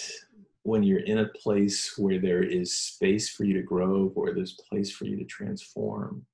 when 0.66 0.82
you're 0.82 1.02
in 1.02 1.20
a 1.20 1.28
place 1.28 1.96
where 1.96 2.18
there 2.18 2.42
is 2.42 2.76
space 2.76 3.30
for 3.30 3.44
you 3.44 3.54
to 3.54 3.62
grow 3.62 4.12
or 4.16 4.34
there's 4.34 4.54
place 4.68 4.90
for 4.90 5.06
you 5.06 5.16
to 5.16 5.24
transform, 5.24 6.26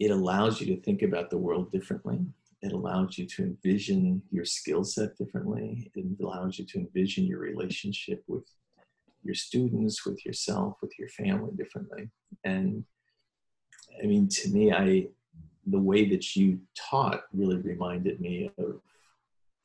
it 0.00 0.10
allows 0.10 0.62
you 0.62 0.74
to 0.74 0.80
think 0.80 1.02
about 1.02 1.28
the 1.28 1.36
world 1.36 1.70
differently. 1.70 2.20
It 2.62 2.72
allows 2.72 3.18
you 3.18 3.26
to 3.26 3.42
envision 3.42 4.22
your 4.30 4.46
skill 4.46 4.82
set 4.82 5.14
differently. 5.18 5.90
It 5.94 6.06
allows 6.18 6.58
you 6.58 6.64
to 6.64 6.78
envision 6.78 7.26
your 7.26 7.40
relationship 7.40 8.24
with 8.28 8.46
your 9.22 9.34
students, 9.34 10.06
with 10.06 10.24
yourself, 10.24 10.78
with 10.80 10.98
your 10.98 11.10
family 11.10 11.52
differently. 11.58 12.08
And 12.44 12.82
I 14.02 14.06
mean, 14.06 14.26
to 14.26 14.48
me, 14.48 14.72
I 14.72 15.08
the 15.66 15.78
way 15.78 16.08
that 16.08 16.34
you 16.34 16.60
taught 16.74 17.24
really 17.34 17.58
reminded 17.58 18.22
me 18.22 18.50
of 18.56 18.80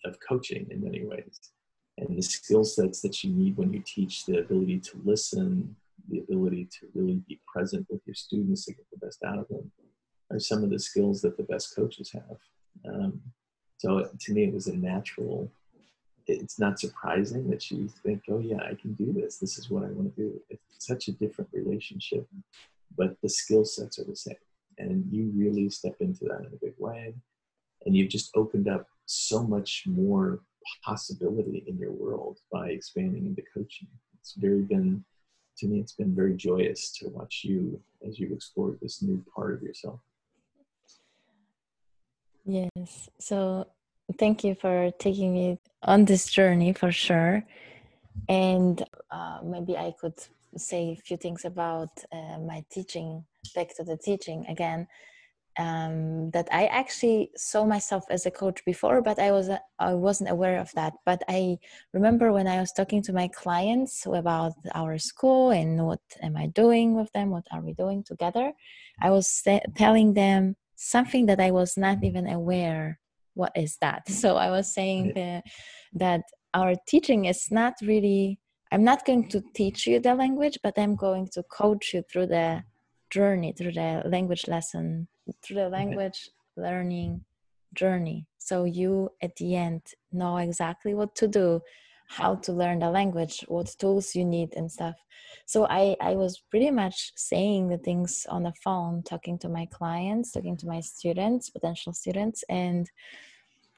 of 0.04 0.18
coaching 0.20 0.68
in 0.70 0.84
many 0.84 1.06
ways, 1.06 1.52
and 2.00 2.18
the 2.18 2.22
skill 2.22 2.64
sets 2.64 3.02
that 3.02 3.24
you 3.24 3.32
need 3.32 3.58
when 3.58 3.74
you 3.74 3.82
teach 3.86 4.26
the 4.26 4.40
ability 4.40 4.80
to 4.80 5.02
listen, 5.04 5.76
the 6.10 6.20
ability 6.20 6.68
to 6.80 6.88
really 6.94 7.22
be 7.28 7.40
present 7.52 7.86
with 7.90 8.02
your 8.06 8.16
students 8.16 8.66
to 8.66 8.74
get 8.74 8.86
the 8.92 9.06
best 9.06 9.24
out 9.24 9.40
of 9.40 9.48
them, 9.48 9.72
are 10.32 10.40
some 10.40 10.64
of 10.64 10.70
the 10.70 10.80
skills 10.80 11.22
that 11.22 11.38
the 11.38 11.44
best 11.44 11.76
coaches 11.76 12.12
have. 12.12 12.38
Um, 12.88 13.22
so 13.78 14.10
to 14.20 14.34
me, 14.34 14.44
it 14.46 14.54
was 14.54 14.68
a 14.68 14.76
natural. 14.76 15.52
It's 16.28 16.60
not 16.60 16.80
surprising 16.80 17.50
that 17.50 17.72
you 17.72 17.90
think, 18.04 18.24
"Oh 18.30 18.40
yeah, 18.40 18.62
I 18.64 18.76
can 18.76 18.94
do 18.94 19.12
this. 19.12 19.38
This 19.38 19.58
is 19.58 19.70
what 19.70 19.84
I 19.84 19.88
want 19.88 20.16
to 20.16 20.22
do." 20.22 20.42
It's 20.50 20.86
such 20.86 21.08
a 21.08 21.12
different 21.14 21.50
relationship 21.54 22.28
but 22.98 23.16
the 23.22 23.30
skill 23.30 23.66
sets 23.66 24.00
are 24.00 24.04
the 24.04 24.16
same. 24.16 24.36
And 24.78 25.06
you 25.12 25.32
really 25.36 25.70
step 25.70 25.96
into 26.00 26.26
that 26.26 26.40
in 26.42 26.54
a 26.54 26.60
big 26.62 26.74
way. 26.78 27.14
And 27.86 27.96
you've 27.96 28.10
just 28.10 28.32
opened 28.36 28.68
up 28.68 28.88
so 29.06 29.44
much 29.44 29.84
more 29.86 30.42
possibility 30.84 31.64
in 31.68 31.78
your 31.78 31.92
world 31.92 32.40
by 32.52 32.70
expanding 32.70 33.26
into 33.26 33.44
coaching. 33.54 33.88
It's 34.20 34.34
very 34.34 34.62
been, 34.62 35.04
to 35.58 35.68
me, 35.68 35.80
it's 35.80 35.94
been 35.94 36.16
very 36.16 36.36
joyous 36.36 36.92
to 36.98 37.10
watch 37.10 37.42
you 37.44 37.82
as 38.08 38.20
you 38.20 38.34
explore 38.34 38.76
this 38.82 39.02
new 39.02 39.24
part 39.36 39.54
of 39.56 39.62
yourself. 39.62 40.00
Yes. 42.46 43.10
So 43.20 43.68
thank 44.18 44.44
you 44.44 44.56
for 44.56 44.92
taking 44.98 45.34
me 45.34 45.60
on 45.84 46.06
this 46.06 46.26
journey 46.32 46.74
for 46.74 46.92
sure. 46.92 47.46
And 48.28 48.84
uh, 49.12 49.40
maybe 49.44 49.78
I 49.78 49.94
could 50.00 50.20
say 50.58 50.98
a 50.98 51.02
few 51.02 51.18
things 51.18 51.46
about 51.46 51.90
uh, 52.12 52.40
my 52.40 52.64
teaching, 52.72 53.26
back 53.56 53.76
to 53.78 53.84
the 53.84 53.98
teaching 53.98 54.46
again. 54.48 54.88
Um, 55.60 56.32
that 56.32 56.48
I 56.54 56.68
actually 56.68 57.32
saw 57.36 57.66
myself 57.66 58.06
as 58.10 58.26
a 58.26 58.32
coach 58.32 58.64
before, 58.64 59.02
but 59.02 59.20
I 59.20 59.32
was 59.32 59.50
I 59.78 59.94
wasn't 59.94 60.30
aware 60.30 60.58
of 60.58 60.72
that. 60.74 60.94
But 61.06 61.22
I 61.28 61.58
remember 61.94 62.32
when 62.32 62.48
I 62.48 62.62
was 62.62 62.72
talking 62.72 63.02
to 63.04 63.14
my 63.14 63.28
clients 63.28 64.06
about 64.06 64.54
our 64.74 64.98
school 64.98 65.52
and 65.52 65.86
what 65.86 66.00
am 66.22 66.38
I 66.38 66.48
doing 66.48 66.96
with 66.96 67.12
them, 67.12 67.30
what 67.32 67.46
are 67.52 67.62
we 67.62 67.74
doing 67.74 68.04
together, 68.04 68.54
I 69.02 69.10
was 69.10 69.44
telling 69.76 70.14
them 70.14 70.56
something 70.76 71.26
that 71.26 71.42
I 71.42 71.52
was 71.52 71.76
not 71.76 72.04
even 72.04 72.26
aware 72.28 73.00
what 73.34 73.52
is 73.56 73.78
that. 73.82 74.04
So 74.22 74.38
I 74.38 74.50
was 74.50 74.74
saying 74.74 75.12
that, 75.16 75.44
that 75.94 76.22
our 76.54 76.76
teaching 76.88 77.26
is 77.26 77.52
not 77.52 77.74
really 77.82 78.40
I'm 78.72 78.84
not 78.84 79.06
going 79.06 79.28
to 79.30 79.42
teach 79.56 79.88
you 79.88 80.00
the 80.00 80.14
language, 80.14 80.60
but 80.62 80.78
I'm 80.78 80.96
going 80.96 81.28
to 81.34 81.44
coach 81.44 81.94
you 81.94 82.04
through 82.04 82.28
the 82.28 82.64
journey, 83.10 83.54
through 83.54 83.74
the 83.74 84.04
language 84.06 84.48
lesson, 84.48 85.08
through 85.44 85.58
the 85.58 85.70
language 85.70 86.30
okay. 86.58 86.70
learning 86.70 87.24
journey. 87.74 88.28
So 88.38 88.64
you 88.64 89.12
at 89.22 89.36
the 89.36 89.56
end 89.56 89.82
know 90.12 90.38
exactly 90.38 90.94
what 90.94 91.16
to 91.16 91.28
do, 91.28 91.62
how 92.08 92.36
to 92.36 92.52
learn 92.52 92.80
the 92.80 92.90
language, 92.90 93.46
what 93.48 93.76
tools 93.78 94.16
you 94.16 94.26
need 94.26 94.54
and 94.56 94.72
stuff. 94.72 94.96
So 95.46 95.68
I, 95.68 95.96
I 96.02 96.16
was 96.16 96.42
pretty 96.50 96.72
much 96.72 97.12
saying 97.16 97.70
the 97.70 97.78
things 97.78 98.26
on 98.30 98.44
the 98.44 98.54
phone, 98.64 99.04
talking 99.04 99.38
to 99.40 99.50
my 99.50 99.68
clients, 99.68 100.32
talking 100.32 100.58
to 100.58 100.68
my 100.68 100.80
students, 100.80 101.50
potential 101.50 101.94
students, 101.94 102.44
and 102.50 102.90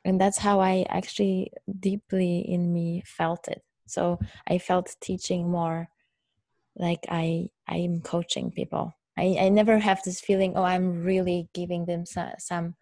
and 0.03 0.19
that's 0.19 0.39
how 0.39 0.59
I 0.59 0.83
actually 0.89 1.51
deeply 1.79 2.39
in 2.39 2.73
me 2.73 3.03
felt 3.05 3.47
it 3.47 3.63
so 3.91 4.17
i 4.47 4.57
felt 4.57 4.95
teaching 5.01 5.49
more 5.49 5.89
like 6.77 7.05
i 7.09 7.47
i'm 7.67 8.01
coaching 8.01 8.51
people 8.51 8.93
i 9.17 9.37
i 9.39 9.49
never 9.49 9.79
have 9.79 10.01
this 10.03 10.19
feeling 10.19 10.53
oh 10.55 10.63
i'm 10.63 11.03
really 11.03 11.49
giving 11.53 11.85
them 11.85 12.05
some, 12.05 12.31
some 12.37 12.75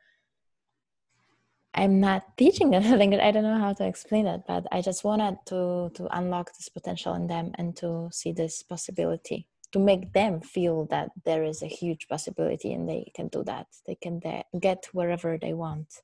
i'm 1.74 2.00
not 2.00 2.38
teaching 2.38 2.70
them 2.72 2.84
language 3.00 3.22
i 3.22 3.32
don't 3.32 3.44
know 3.44 3.60
how 3.60 3.74
to 3.74 3.86
explain 3.86 4.26
it, 4.28 4.42
but 4.48 4.66
i 4.72 4.82
just 4.82 5.04
wanted 5.04 5.38
to 5.46 5.92
to 5.94 6.08
unlock 6.18 6.52
this 6.56 6.70
potential 6.70 7.14
in 7.14 7.28
them 7.28 7.52
and 7.56 7.76
to 7.76 8.10
see 8.12 8.32
this 8.32 8.64
possibility 8.64 9.48
to 9.72 9.80
make 9.80 10.14
them 10.14 10.42
feel 10.42 10.86
that 10.86 11.12
there 11.26 11.44
is 11.44 11.62
a 11.62 11.68
huge 11.68 12.08
possibility 12.08 12.74
and 12.74 12.90
they 12.90 13.12
can 13.14 13.28
do 13.28 13.44
that. 13.44 13.68
They 13.86 13.96
can 13.96 14.20
get 14.60 14.88
wherever 14.94 15.38
they 15.38 15.54
want 15.54 16.02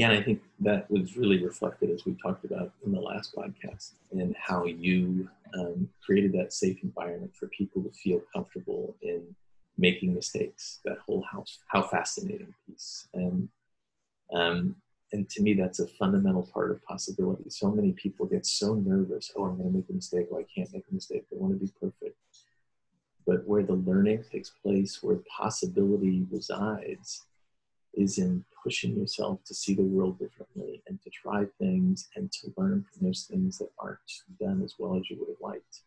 yeah, 0.00 0.12
and 0.12 0.18
I 0.18 0.22
think 0.22 0.40
that 0.60 0.90
was 0.90 1.18
really 1.18 1.44
reflected 1.44 1.90
as 1.90 2.06
we 2.06 2.14
talked 2.14 2.46
about 2.46 2.72
in 2.86 2.92
the 2.92 3.00
last 3.00 3.36
podcast, 3.36 3.92
and 4.12 4.34
how 4.34 4.64
you 4.64 5.28
um, 5.52 5.90
created 6.02 6.32
that 6.32 6.54
safe 6.54 6.78
environment 6.82 7.36
for 7.36 7.48
people 7.48 7.82
to 7.82 7.90
feel 7.90 8.22
comfortable 8.34 8.96
in 9.02 9.22
making 9.76 10.14
mistakes. 10.14 10.78
That 10.86 10.96
whole 11.04 11.22
house, 11.30 11.58
how 11.66 11.82
fascinating 11.82 12.54
piece, 12.66 13.08
and 13.12 13.50
um, 14.32 14.76
and 15.12 15.28
to 15.28 15.42
me, 15.42 15.52
that's 15.52 15.80
a 15.80 15.86
fundamental 15.86 16.48
part 16.50 16.70
of 16.70 16.82
possibility. 16.82 17.50
So 17.50 17.70
many 17.70 17.92
people 17.92 18.24
get 18.24 18.46
so 18.46 18.72
nervous. 18.72 19.30
Oh, 19.36 19.44
I'm 19.44 19.58
going 19.58 19.70
to 19.70 19.76
make 19.76 19.90
a 19.90 19.92
mistake. 19.92 20.28
Oh, 20.32 20.38
I 20.38 20.46
can't 20.54 20.72
make 20.72 20.84
a 20.90 20.94
mistake. 20.94 21.26
They 21.30 21.36
want 21.36 21.52
to 21.52 21.66
be 21.66 21.70
perfect. 21.78 22.16
But 23.26 23.46
where 23.46 23.64
the 23.64 23.74
learning 23.74 24.24
takes 24.32 24.48
place, 24.48 25.02
where 25.02 25.18
possibility 25.36 26.26
resides, 26.30 27.26
is 27.92 28.16
in 28.16 28.46
pushing 28.62 28.96
yourself 28.96 29.42
to 29.44 29.54
see 29.54 29.74
the 29.74 29.82
world 29.82 30.18
differently 30.18 30.82
and 30.86 31.00
to 31.02 31.10
try 31.10 31.44
things 31.58 32.08
and 32.16 32.30
to 32.32 32.52
learn 32.56 32.84
from 32.90 33.06
those 33.06 33.26
things 33.30 33.58
that 33.58 33.70
aren't 33.78 33.98
done 34.38 34.62
as 34.62 34.74
well 34.78 34.96
as 34.96 35.08
you 35.10 35.18
would 35.18 35.28
have 35.28 35.40
liked. 35.40 35.80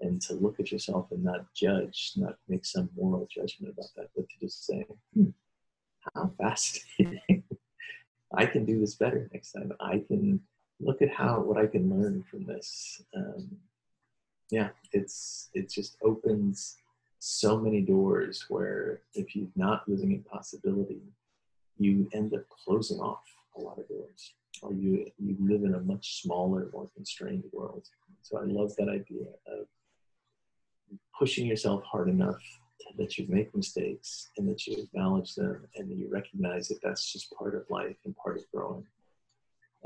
And 0.00 0.20
to 0.22 0.34
look 0.34 0.60
at 0.60 0.70
yourself 0.70 1.10
and 1.10 1.24
not 1.24 1.52
judge, 1.54 2.12
not 2.16 2.36
make 2.48 2.64
some 2.64 2.88
moral 2.96 3.26
judgment 3.30 3.74
about 3.74 3.90
that, 3.96 4.10
but 4.14 4.28
to 4.28 4.40
just 4.40 4.64
say, 4.64 4.86
hmm, 5.14 5.30
how 6.14 6.32
fascinating. 6.38 7.42
I 8.32 8.46
can 8.46 8.64
do 8.64 8.78
this 8.78 8.94
better 8.94 9.28
next 9.32 9.52
time. 9.52 9.72
I 9.80 10.04
can 10.06 10.40
look 10.80 11.02
at 11.02 11.10
how 11.10 11.40
what 11.40 11.58
I 11.58 11.66
can 11.66 11.88
learn 11.90 12.24
from 12.30 12.44
this. 12.44 13.02
Um, 13.16 13.56
yeah, 14.50 14.68
it's 14.92 15.48
it 15.54 15.70
just 15.70 15.96
opens 16.02 16.76
so 17.18 17.58
many 17.58 17.80
doors 17.80 18.44
where 18.48 19.00
if 19.14 19.34
you're 19.34 19.48
not 19.56 19.88
living 19.88 20.12
in 20.12 20.22
possibility, 20.22 21.02
you 21.78 22.08
end 22.12 22.34
up 22.34 22.48
closing 22.48 22.98
off 23.00 23.22
a 23.56 23.60
lot 23.60 23.78
of 23.78 23.88
doors 23.88 24.34
or 24.62 24.72
you 24.72 25.06
you 25.18 25.36
live 25.40 25.62
in 25.62 25.74
a 25.74 25.80
much 25.80 26.22
smaller 26.22 26.68
more 26.72 26.88
constrained 26.94 27.44
world. 27.52 27.88
So 28.22 28.38
i 28.38 28.44
love 28.44 28.74
that 28.76 28.88
idea 28.88 29.26
of 29.46 29.66
pushing 31.18 31.46
yourself 31.46 31.82
hard 31.84 32.08
enough 32.08 32.42
that 32.96 33.18
you 33.18 33.26
make 33.28 33.54
mistakes 33.54 34.30
and 34.36 34.48
that 34.48 34.66
you 34.66 34.82
acknowledge 34.82 35.34
them 35.34 35.66
and 35.76 35.90
that 35.90 35.96
you 35.96 36.08
recognize 36.10 36.68
that 36.68 36.80
that's 36.82 37.12
just 37.12 37.32
part 37.32 37.54
of 37.54 37.62
life 37.68 37.96
and 38.04 38.16
part 38.16 38.38
of 38.38 38.50
growing. 38.52 38.86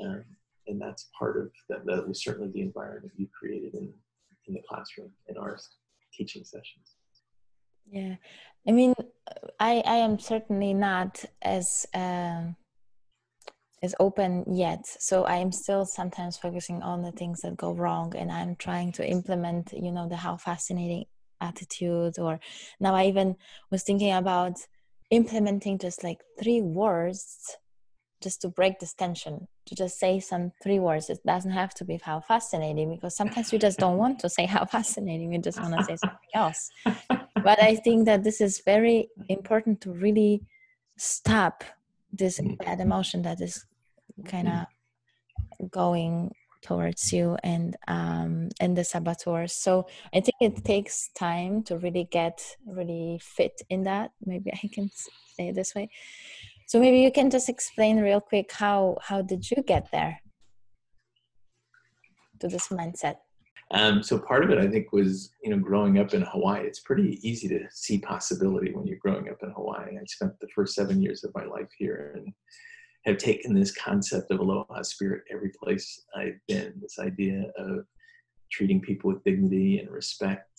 Um, 0.03 0.25
and 0.67 0.81
that's 0.81 1.11
part 1.19 1.37
of 1.37 1.51
that 1.69 1.85
that 1.87 2.07
was 2.07 2.23
certainly 2.23 2.51
the 2.53 2.63
environment 2.63 3.13
you 3.17 3.27
created 3.39 3.75
in 3.75 3.93
in 4.49 4.55
the 4.55 4.63
classroom 4.69 5.11
in 5.29 5.37
our 5.37 5.59
teaching 6.13 6.45
sessions 6.45 6.95
yeah. 7.91 8.17
I 8.67 8.73
mean 8.73 8.95
i 9.61 9.83
i 9.87 9.97
am 9.97 10.19
certainly 10.19 10.75
not 10.75 11.25
as 11.43 11.87
uh, 11.95 12.43
as 13.83 13.95
open 13.99 14.45
yet. 14.47 14.87
So 14.87 15.25
i 15.25 15.37
am 15.37 15.53
still 15.53 15.85
sometimes 15.85 16.37
focusing 16.37 16.83
on 16.83 17.03
the 17.03 17.13
things 17.13 17.41
that 17.41 17.57
go 17.57 17.73
wrong 17.73 18.15
and 18.17 18.31
i'm 18.31 18.57
trying 18.57 18.93
to 18.93 19.07
implement 19.07 19.73
you 19.73 19.93
know 19.93 20.09
the 20.09 20.17
how 20.17 20.37
fascinating 20.37 21.05
attitude 21.41 22.19
or 22.19 22.39
now 22.79 22.95
i 22.95 23.07
even 23.07 23.35
was 23.71 23.83
thinking 23.83 24.13
about 24.13 24.57
implementing 25.11 25.77
just 25.77 26.05
like 26.05 26.21
three 26.41 26.61
words 26.63 27.57
just 28.23 28.41
to 28.41 28.49
break 28.49 28.79
this 28.79 28.95
tension 28.95 29.47
to 29.67 29.75
just 29.75 29.99
say 29.99 30.21
some 30.21 30.53
three 30.63 30.79
words 30.79 31.11
it 31.11 31.19
doesn't 31.27 31.51
have 31.51 31.75
to 31.75 31.85
be 31.85 31.99
how 32.03 32.21
fascinating 32.21 32.91
because 32.95 33.17
sometimes 33.17 33.53
we 33.53 33.59
just 33.59 33.79
don't 33.79 33.99
want 33.99 34.19
to 34.19 34.29
say 34.29 34.47
how 34.47 34.65
fascinating 34.77 35.31
we 35.31 35.39
just 35.39 35.61
want 35.61 35.77
to 35.77 35.85
say 35.85 35.97
something 35.97 36.33
else 36.35 36.71
but 37.45 37.63
i 37.63 37.75
think 37.75 38.07
that 38.07 38.23
this 38.23 38.41
is 38.41 38.63
very 38.65 39.09
important 39.29 39.81
to 39.81 39.93
really 39.93 40.43
stop 40.97 41.65
this 42.13 42.41
bad 42.65 42.81
emotion 42.81 43.23
that 43.23 43.41
is 43.41 43.65
kind 44.25 44.49
of 44.49 45.71
going 45.71 46.33
towards 46.63 47.13
you 47.13 47.37
and 47.43 47.77
um, 47.89 48.49
and 48.61 48.77
the 48.77 48.85
saboteurs. 48.85 49.53
So 49.53 49.87
I 50.15 50.21
think 50.21 50.37
it 50.41 50.65
takes 50.65 51.11
time 51.15 51.63
to 51.65 51.77
really 51.77 52.09
get 52.11 52.57
really 52.67 53.21
fit 53.21 53.61
in 53.69 53.83
that. 53.85 54.13
Maybe 54.25 54.53
I 54.53 54.69
can 54.73 54.91
say 55.37 55.49
it 55.49 55.55
this 55.55 55.75
way. 55.75 55.91
So 56.73 56.81
maybe 56.81 57.01
you 57.01 57.13
can 57.13 57.29
just 57.29 57.51
explain 57.51 58.01
real 58.01 58.23
quick 58.23 58.51
how 58.51 58.97
how 59.03 59.21
did 59.21 59.51
you 59.51 59.63
get 59.63 59.91
there 59.93 60.23
to 62.41 62.49
this 62.49 62.69
mindset? 62.69 63.17
Um, 63.73 64.03
so 64.03 64.19
part 64.19 64.43
of 64.43 64.49
it, 64.49 64.57
I 64.57 64.69
think, 64.69 64.91
was 64.91 65.33
you 65.43 65.51
know 65.51 65.59
growing 65.59 65.99
up 65.99 66.15
in 66.15 66.23
Hawaii. 66.23 66.67
It's 66.67 66.81
pretty 66.81 67.21
easy 67.23 67.47
to 67.49 67.61
see 67.73 67.99
possibility 67.99 68.73
when 68.73 68.87
you're 68.87 69.05
growing 69.07 69.29
up 69.29 69.43
in 69.43 69.51
Hawaii. 69.51 69.99
I 70.01 70.05
spent 70.07 70.33
the 70.41 70.49
first 70.55 70.75
seven 70.75 71.03
years 71.03 71.25
of 71.25 71.35
my 71.35 71.45
life 71.45 71.69
here 71.77 72.15
and 72.17 72.33
have 73.05 73.19
taken 73.19 73.53
this 73.53 73.75
concept 73.75 74.31
of 74.31 74.41
aloha 74.41 74.81
spirit 74.81 75.25
every 75.31 75.53
place 75.63 76.07
I've 76.17 76.41
been. 76.49 76.73
This 76.81 76.99
idea 76.99 77.53
of 77.59 77.85
treating 78.51 78.81
people 78.81 79.13
with 79.13 79.25
dignity 79.25 79.81
and 79.81 79.91
respect 79.91 80.59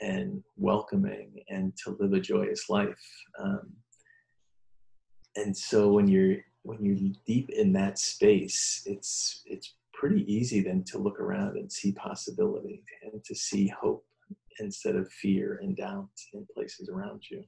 and 0.00 0.42
welcoming 0.56 1.34
and 1.50 1.72
to 1.84 1.96
live 2.00 2.14
a 2.14 2.20
joyous 2.20 2.68
life. 2.68 3.04
Um, 3.40 3.70
and 5.36 5.56
so 5.56 5.92
when 5.92 6.08
you're 6.08 6.38
when 6.62 6.84
you're 6.84 7.12
deep 7.26 7.50
in 7.50 7.72
that 7.72 7.98
space, 7.98 8.82
it's 8.86 9.42
it's 9.46 9.74
pretty 9.92 10.30
easy 10.32 10.60
then 10.60 10.84
to 10.84 10.98
look 10.98 11.20
around 11.20 11.56
and 11.56 11.70
see 11.70 11.92
possibility 11.92 12.82
and 13.02 13.22
to 13.24 13.34
see 13.34 13.68
hope 13.68 14.04
instead 14.58 14.96
of 14.96 15.10
fear 15.10 15.60
and 15.62 15.76
doubt 15.76 16.08
in 16.34 16.46
places 16.54 16.88
around 16.88 17.22
you. 17.30 17.42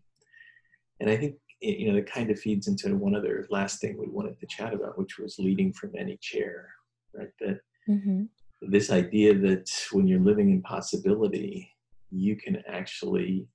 And 1.01 1.11
I 1.11 1.17
think 1.17 1.37
you 1.61 1.89
know, 1.89 1.95
that 1.95 2.11
kind 2.11 2.31
of 2.31 2.39
feeds 2.39 2.69
into 2.69 2.95
one 2.97 3.15
other 3.15 3.47
last 3.51 3.81
thing 3.81 3.97
we 3.97 4.07
wanted 4.09 4.39
to 4.39 4.47
chat 4.47 4.75
about, 4.75 4.99
which 4.99 5.19
was 5.19 5.39
leading 5.39 5.73
from 5.73 5.93
any 5.99 6.19
chair, 6.21 6.69
right? 7.15 7.31
That 7.41 7.61
mm-hmm. 7.89 8.25
this 8.63 8.91
idea 8.91 9.35
that 9.39 9.71
when 9.93 10.07
you're 10.07 10.21
living 10.21 10.51
in 10.51 10.63
possibility, 10.63 11.71
you 12.11 12.37
can 12.37 12.63
actually 12.69 13.47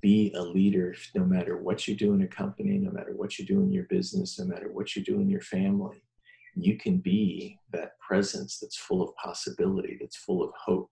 be 0.00 0.32
a 0.34 0.42
leader 0.42 0.94
no 1.14 1.24
matter 1.24 1.58
what 1.58 1.86
you 1.86 1.94
do 1.94 2.14
in 2.14 2.22
a 2.22 2.26
company, 2.26 2.78
no 2.78 2.90
matter 2.90 3.12
what 3.14 3.38
you 3.38 3.44
do 3.44 3.60
in 3.60 3.72
your 3.72 3.84
business, 3.84 4.38
no 4.38 4.46
matter 4.46 4.70
what 4.72 4.96
you 4.96 5.04
do 5.04 5.20
in 5.20 5.28
your 5.28 5.40
family. 5.42 6.02
You 6.54 6.78
can 6.78 6.98
be 6.98 7.58
that 7.72 7.98
presence 8.00 8.58
that's 8.58 8.76
full 8.76 9.02
of 9.02 9.14
possibility, 9.16 9.98
that's 10.00 10.16
full 10.16 10.42
of 10.42 10.50
hope, 10.64 10.90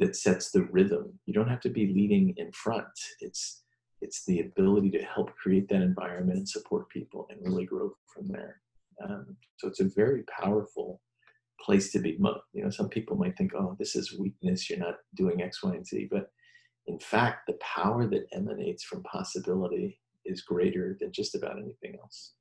that 0.00 0.16
sets 0.16 0.50
the 0.50 0.64
rhythm. 0.64 1.18
You 1.26 1.34
don't 1.34 1.48
have 1.48 1.60
to 1.60 1.70
be 1.70 1.92
leading 1.94 2.34
in 2.36 2.52
front. 2.52 2.86
It's 3.20 3.62
it's 4.00 4.24
the 4.24 4.40
ability 4.40 4.90
to 4.90 5.02
help 5.02 5.32
create 5.36 5.68
that 5.68 5.80
environment 5.80 6.38
and 6.38 6.48
support 6.48 6.88
people 6.88 7.28
and 7.30 7.38
really 7.40 7.64
grow 7.64 7.92
from 8.12 8.26
there. 8.26 8.60
Um, 9.02 9.36
so 9.58 9.68
it's 9.68 9.78
a 9.78 9.84
very 9.84 10.24
powerful 10.24 11.00
place 11.60 11.92
to 11.92 12.00
be. 12.00 12.18
You 12.52 12.64
know, 12.64 12.70
some 12.70 12.88
people 12.88 13.16
might 13.16 13.36
think, 13.36 13.54
"Oh, 13.54 13.76
this 13.78 13.94
is 13.94 14.18
weakness. 14.18 14.68
You're 14.68 14.80
not 14.80 14.96
doing 15.14 15.40
X, 15.40 15.62
Y, 15.62 15.74
and 15.74 15.86
Z," 15.86 16.08
but 16.10 16.32
in 16.86 16.98
fact, 16.98 17.46
the 17.46 17.58
power 17.60 18.06
that 18.08 18.26
emanates 18.32 18.82
from 18.84 19.02
possibility 19.04 20.00
is 20.24 20.42
greater 20.42 20.96
than 21.00 21.12
just 21.12 21.34
about 21.34 21.58
anything 21.58 21.96
else. 22.00 22.34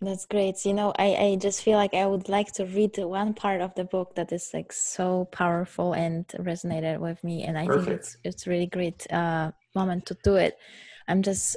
That's 0.00 0.26
great. 0.26 0.64
You 0.66 0.74
know, 0.74 0.92
I, 0.98 1.14
I 1.14 1.36
just 1.36 1.62
feel 1.62 1.78
like 1.78 1.94
I 1.94 2.06
would 2.06 2.28
like 2.28 2.52
to 2.54 2.64
read 2.64 2.98
one 2.98 3.34
part 3.34 3.60
of 3.60 3.72
the 3.76 3.84
book 3.84 4.16
that 4.16 4.32
is 4.32 4.50
like 4.52 4.72
so 4.72 5.26
powerful 5.26 5.92
and 5.92 6.26
resonated 6.40 6.98
with 6.98 7.22
me. 7.22 7.44
And 7.44 7.56
I 7.56 7.66
Perfect. 7.66 7.86
think 7.86 7.98
it's 7.98 8.16
it's 8.24 8.46
really 8.48 8.66
great 8.66 9.10
uh, 9.12 9.52
moment 9.76 10.06
to 10.06 10.16
do 10.24 10.34
it. 10.34 10.58
I'm 11.06 11.22
just 11.22 11.56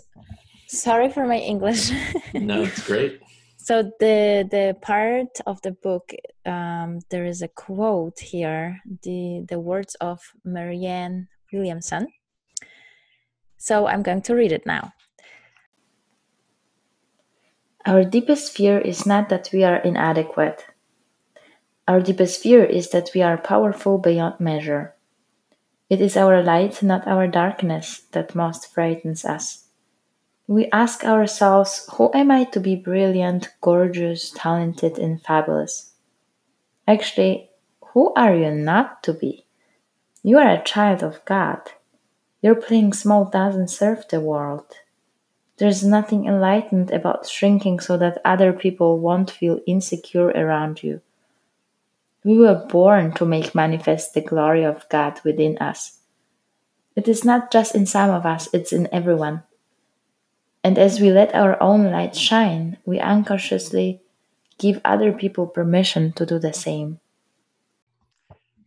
sorry 0.68 1.10
for 1.10 1.26
my 1.26 1.38
English. 1.38 1.92
no, 2.34 2.62
it's 2.64 2.86
great. 2.86 3.20
so 3.66 3.82
the 4.00 4.48
the 4.52 4.78
part 4.82 5.34
of 5.48 5.60
the 5.64 5.72
book 5.72 6.14
um, 6.46 7.00
there 7.10 7.26
is 7.26 7.42
a 7.42 7.48
quote 7.48 8.20
here 8.20 8.82
the 9.04 9.46
the 9.50 9.60
words 9.60 9.96
of 9.96 10.20
marianne 10.44 11.28
williamson 11.52 12.08
so 13.58 13.88
i'm 13.88 14.04
going 14.04 14.22
to 14.22 14.36
read 14.36 14.52
it 14.52 14.66
now 14.66 14.94
our 17.88 18.04
deepest 18.04 18.58
fear 18.58 18.80
is 18.80 19.06
not 19.06 19.30
that 19.30 19.52
we 19.54 19.64
are 19.64 19.76
inadequate. 19.76 20.66
Our 21.88 22.02
deepest 22.02 22.42
fear 22.42 22.66
is 22.66 22.90
that 22.90 23.12
we 23.14 23.22
are 23.22 23.38
powerful 23.38 24.00
beyond 24.00 24.40
measure. 24.40 24.96
It 25.88 26.02
is 26.02 26.18
our 26.18 26.42
light, 26.42 26.82
not 26.82 27.08
our 27.08 27.28
darkness, 27.28 28.02
that 28.14 28.34
most 28.34 28.74
frightens 28.74 29.24
us. 29.24 29.65
We 30.48 30.70
ask 30.72 31.04
ourselves, 31.04 31.90
Who 31.94 32.12
am 32.14 32.30
I 32.30 32.44
to 32.46 32.60
be 32.60 32.76
brilliant, 32.76 33.50
gorgeous, 33.62 34.30
talented, 34.30 35.00
and 35.00 35.22
fabulous? 35.22 35.94
Actually, 36.88 37.50
who 37.94 38.14
are 38.14 38.36
you 38.36 38.52
not 38.52 39.02
to 39.04 39.14
be? 39.14 39.46
You 40.22 40.38
are 40.38 40.50
a 40.50 40.64
child 40.64 41.02
of 41.02 41.24
God. 41.26 41.62
Your 42.42 42.54
playing 42.54 42.94
small 42.94 43.26
doesn't 43.26 43.70
serve 43.70 44.08
the 44.08 44.20
world. 44.20 44.66
There's 45.58 45.84
nothing 45.84 46.26
enlightened 46.26 46.92
about 46.92 47.28
shrinking 47.28 47.80
so 47.80 47.98
that 47.98 48.22
other 48.24 48.54
people 48.54 49.00
won't 49.00 49.32
feel 49.32 49.62
insecure 49.66 50.28
around 50.28 50.84
you. 50.84 51.02
We 52.24 52.38
were 52.38 52.66
born 52.70 53.14
to 53.14 53.26
make 53.26 53.56
manifest 53.56 54.14
the 54.14 54.22
glory 54.22 54.64
of 54.64 54.88
God 54.90 55.22
within 55.24 55.58
us. 55.60 56.00
It 56.96 57.08
is 57.08 57.24
not 57.24 57.52
just 57.52 57.74
in 57.74 57.86
some 57.86 58.10
of 58.12 58.26
us, 58.26 58.48
it's 58.54 58.74
in 58.74 58.90
everyone. 58.92 59.44
And 60.66 60.80
as 60.80 61.00
we 61.00 61.12
let 61.12 61.36
our 61.36 61.62
own 61.62 61.92
light 61.92 62.16
shine, 62.16 62.78
we 62.86 63.00
unconsciously 63.00 64.02
give 64.58 64.82
other 64.84 65.14
people 65.14 65.46
permission 65.46 66.12
to 66.14 66.26
do 66.26 66.40
the 66.40 66.54
same. 66.54 67.00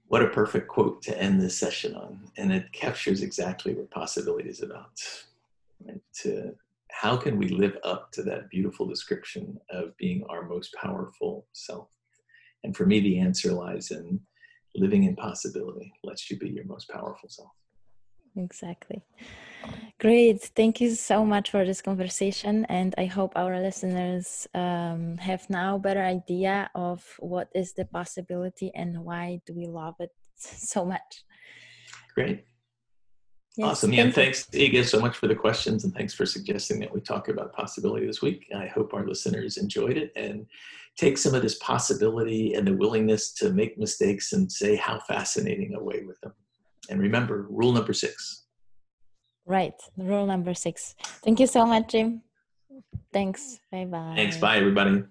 What 0.07 0.23
a 0.23 0.29
perfect 0.29 0.69
quote 0.69 1.03
to 1.03 1.21
end 1.21 1.43
this 1.43 1.59
session 1.59 1.97
on. 1.97 2.21
And 2.37 2.53
it 2.53 2.71
captures 2.71 3.21
exactly 3.21 3.75
what 3.75 3.91
possibility 3.91 4.49
is 4.49 4.63
about. 4.63 4.93
Right? 5.85 6.01
To 6.23 6.55
how 6.93 7.17
can 7.17 7.37
we 7.37 7.49
live 7.49 7.77
up 7.83 8.13
to 8.13 8.23
that 8.23 8.49
beautiful 8.49 8.87
description 8.87 9.59
of 9.69 9.97
being 9.97 10.23
our 10.29 10.45
most 10.45 10.73
powerful 10.75 11.49
self? 11.53 11.89
And 12.63 12.77
for 12.77 12.87
me, 12.87 13.01
the 13.01 13.19
answer 13.19 13.51
lies 13.51 13.91
in 13.91 14.21
living 14.77 15.03
in 15.03 15.17
possibility 15.17 15.93
lets 16.05 16.31
you 16.31 16.39
be 16.39 16.49
your 16.49 16.65
most 16.65 16.89
powerful 16.89 17.29
self. 17.29 17.51
Exactly. 18.39 19.03
Great. 19.99 20.41
Thank 20.55 20.81
you 20.81 20.95
so 20.95 21.25
much 21.25 21.51
for 21.51 21.65
this 21.65 21.83
conversation. 21.83 22.65
And 22.67 22.95
I 22.97 23.07
hope 23.07 23.33
our 23.35 23.59
listeners 23.61 24.47
um, 24.55 25.17
have 25.19 25.51
now 25.51 25.77
a 25.77 25.81
better 25.81 26.03
idea 26.03 26.71
of 26.75 27.05
what 27.19 27.49
is 27.53 27.73
the 27.73 27.85
possibility 27.85 28.71
and 28.75 29.05
why 29.05 29.41
do 29.45 29.55
we 29.55 29.67
love 29.67 29.97
it 29.99 30.13
so 30.37 30.85
much. 30.85 31.25
Great. 32.15 32.45
Yes, 33.57 33.67
awesome. 33.67 33.93
Yeah, 33.93 34.11
thanks, 34.13 34.47
Iga, 34.53 34.85
so 34.85 35.01
much 35.01 35.17
for 35.17 35.27
the 35.27 35.35
questions 35.35 35.83
and 35.83 35.93
thanks 35.93 36.15
for 36.15 36.25
suggesting 36.25 36.79
that 36.79 36.95
we 36.95 37.01
talk 37.01 37.29
about 37.29 37.53
possibility 37.53 38.07
this 38.07 38.23
week. 38.23 38.47
I 38.55 38.67
hope 38.67 38.95
our 38.95 39.05
listeners 39.05 39.57
enjoyed 39.57 39.97
it 39.97 40.13
and 40.15 40.47
take 40.97 41.19
some 41.19 41.35
of 41.35 41.43
this 41.43 41.59
possibility 41.59 42.55
and 42.55 42.69
the 42.69 42.77
willingness 42.77 43.33
to 43.35 43.51
make 43.51 43.77
mistakes 43.77 44.33
and 44.33 44.51
say 44.51 44.77
how 44.77 45.01
fascinating 45.01 45.75
away 45.75 46.05
with 46.07 46.21
them. 46.21 46.35
And 46.89 47.01
remember, 47.01 47.47
rule 47.51 47.73
number 47.73 47.93
six. 47.93 48.45
Right, 49.47 49.75
rule 49.97 50.27
number 50.27 50.55
six. 50.55 50.95
Thank 51.25 51.41
you 51.41 51.47
so 51.47 51.65
much, 51.67 51.93
Jim. 51.93 52.23
Thanks. 53.13 53.61
Bye 53.73 53.87
bye. 53.87 54.15
Thanks. 54.17 54.37
Bye, 54.37 54.59
everybody. 54.59 55.05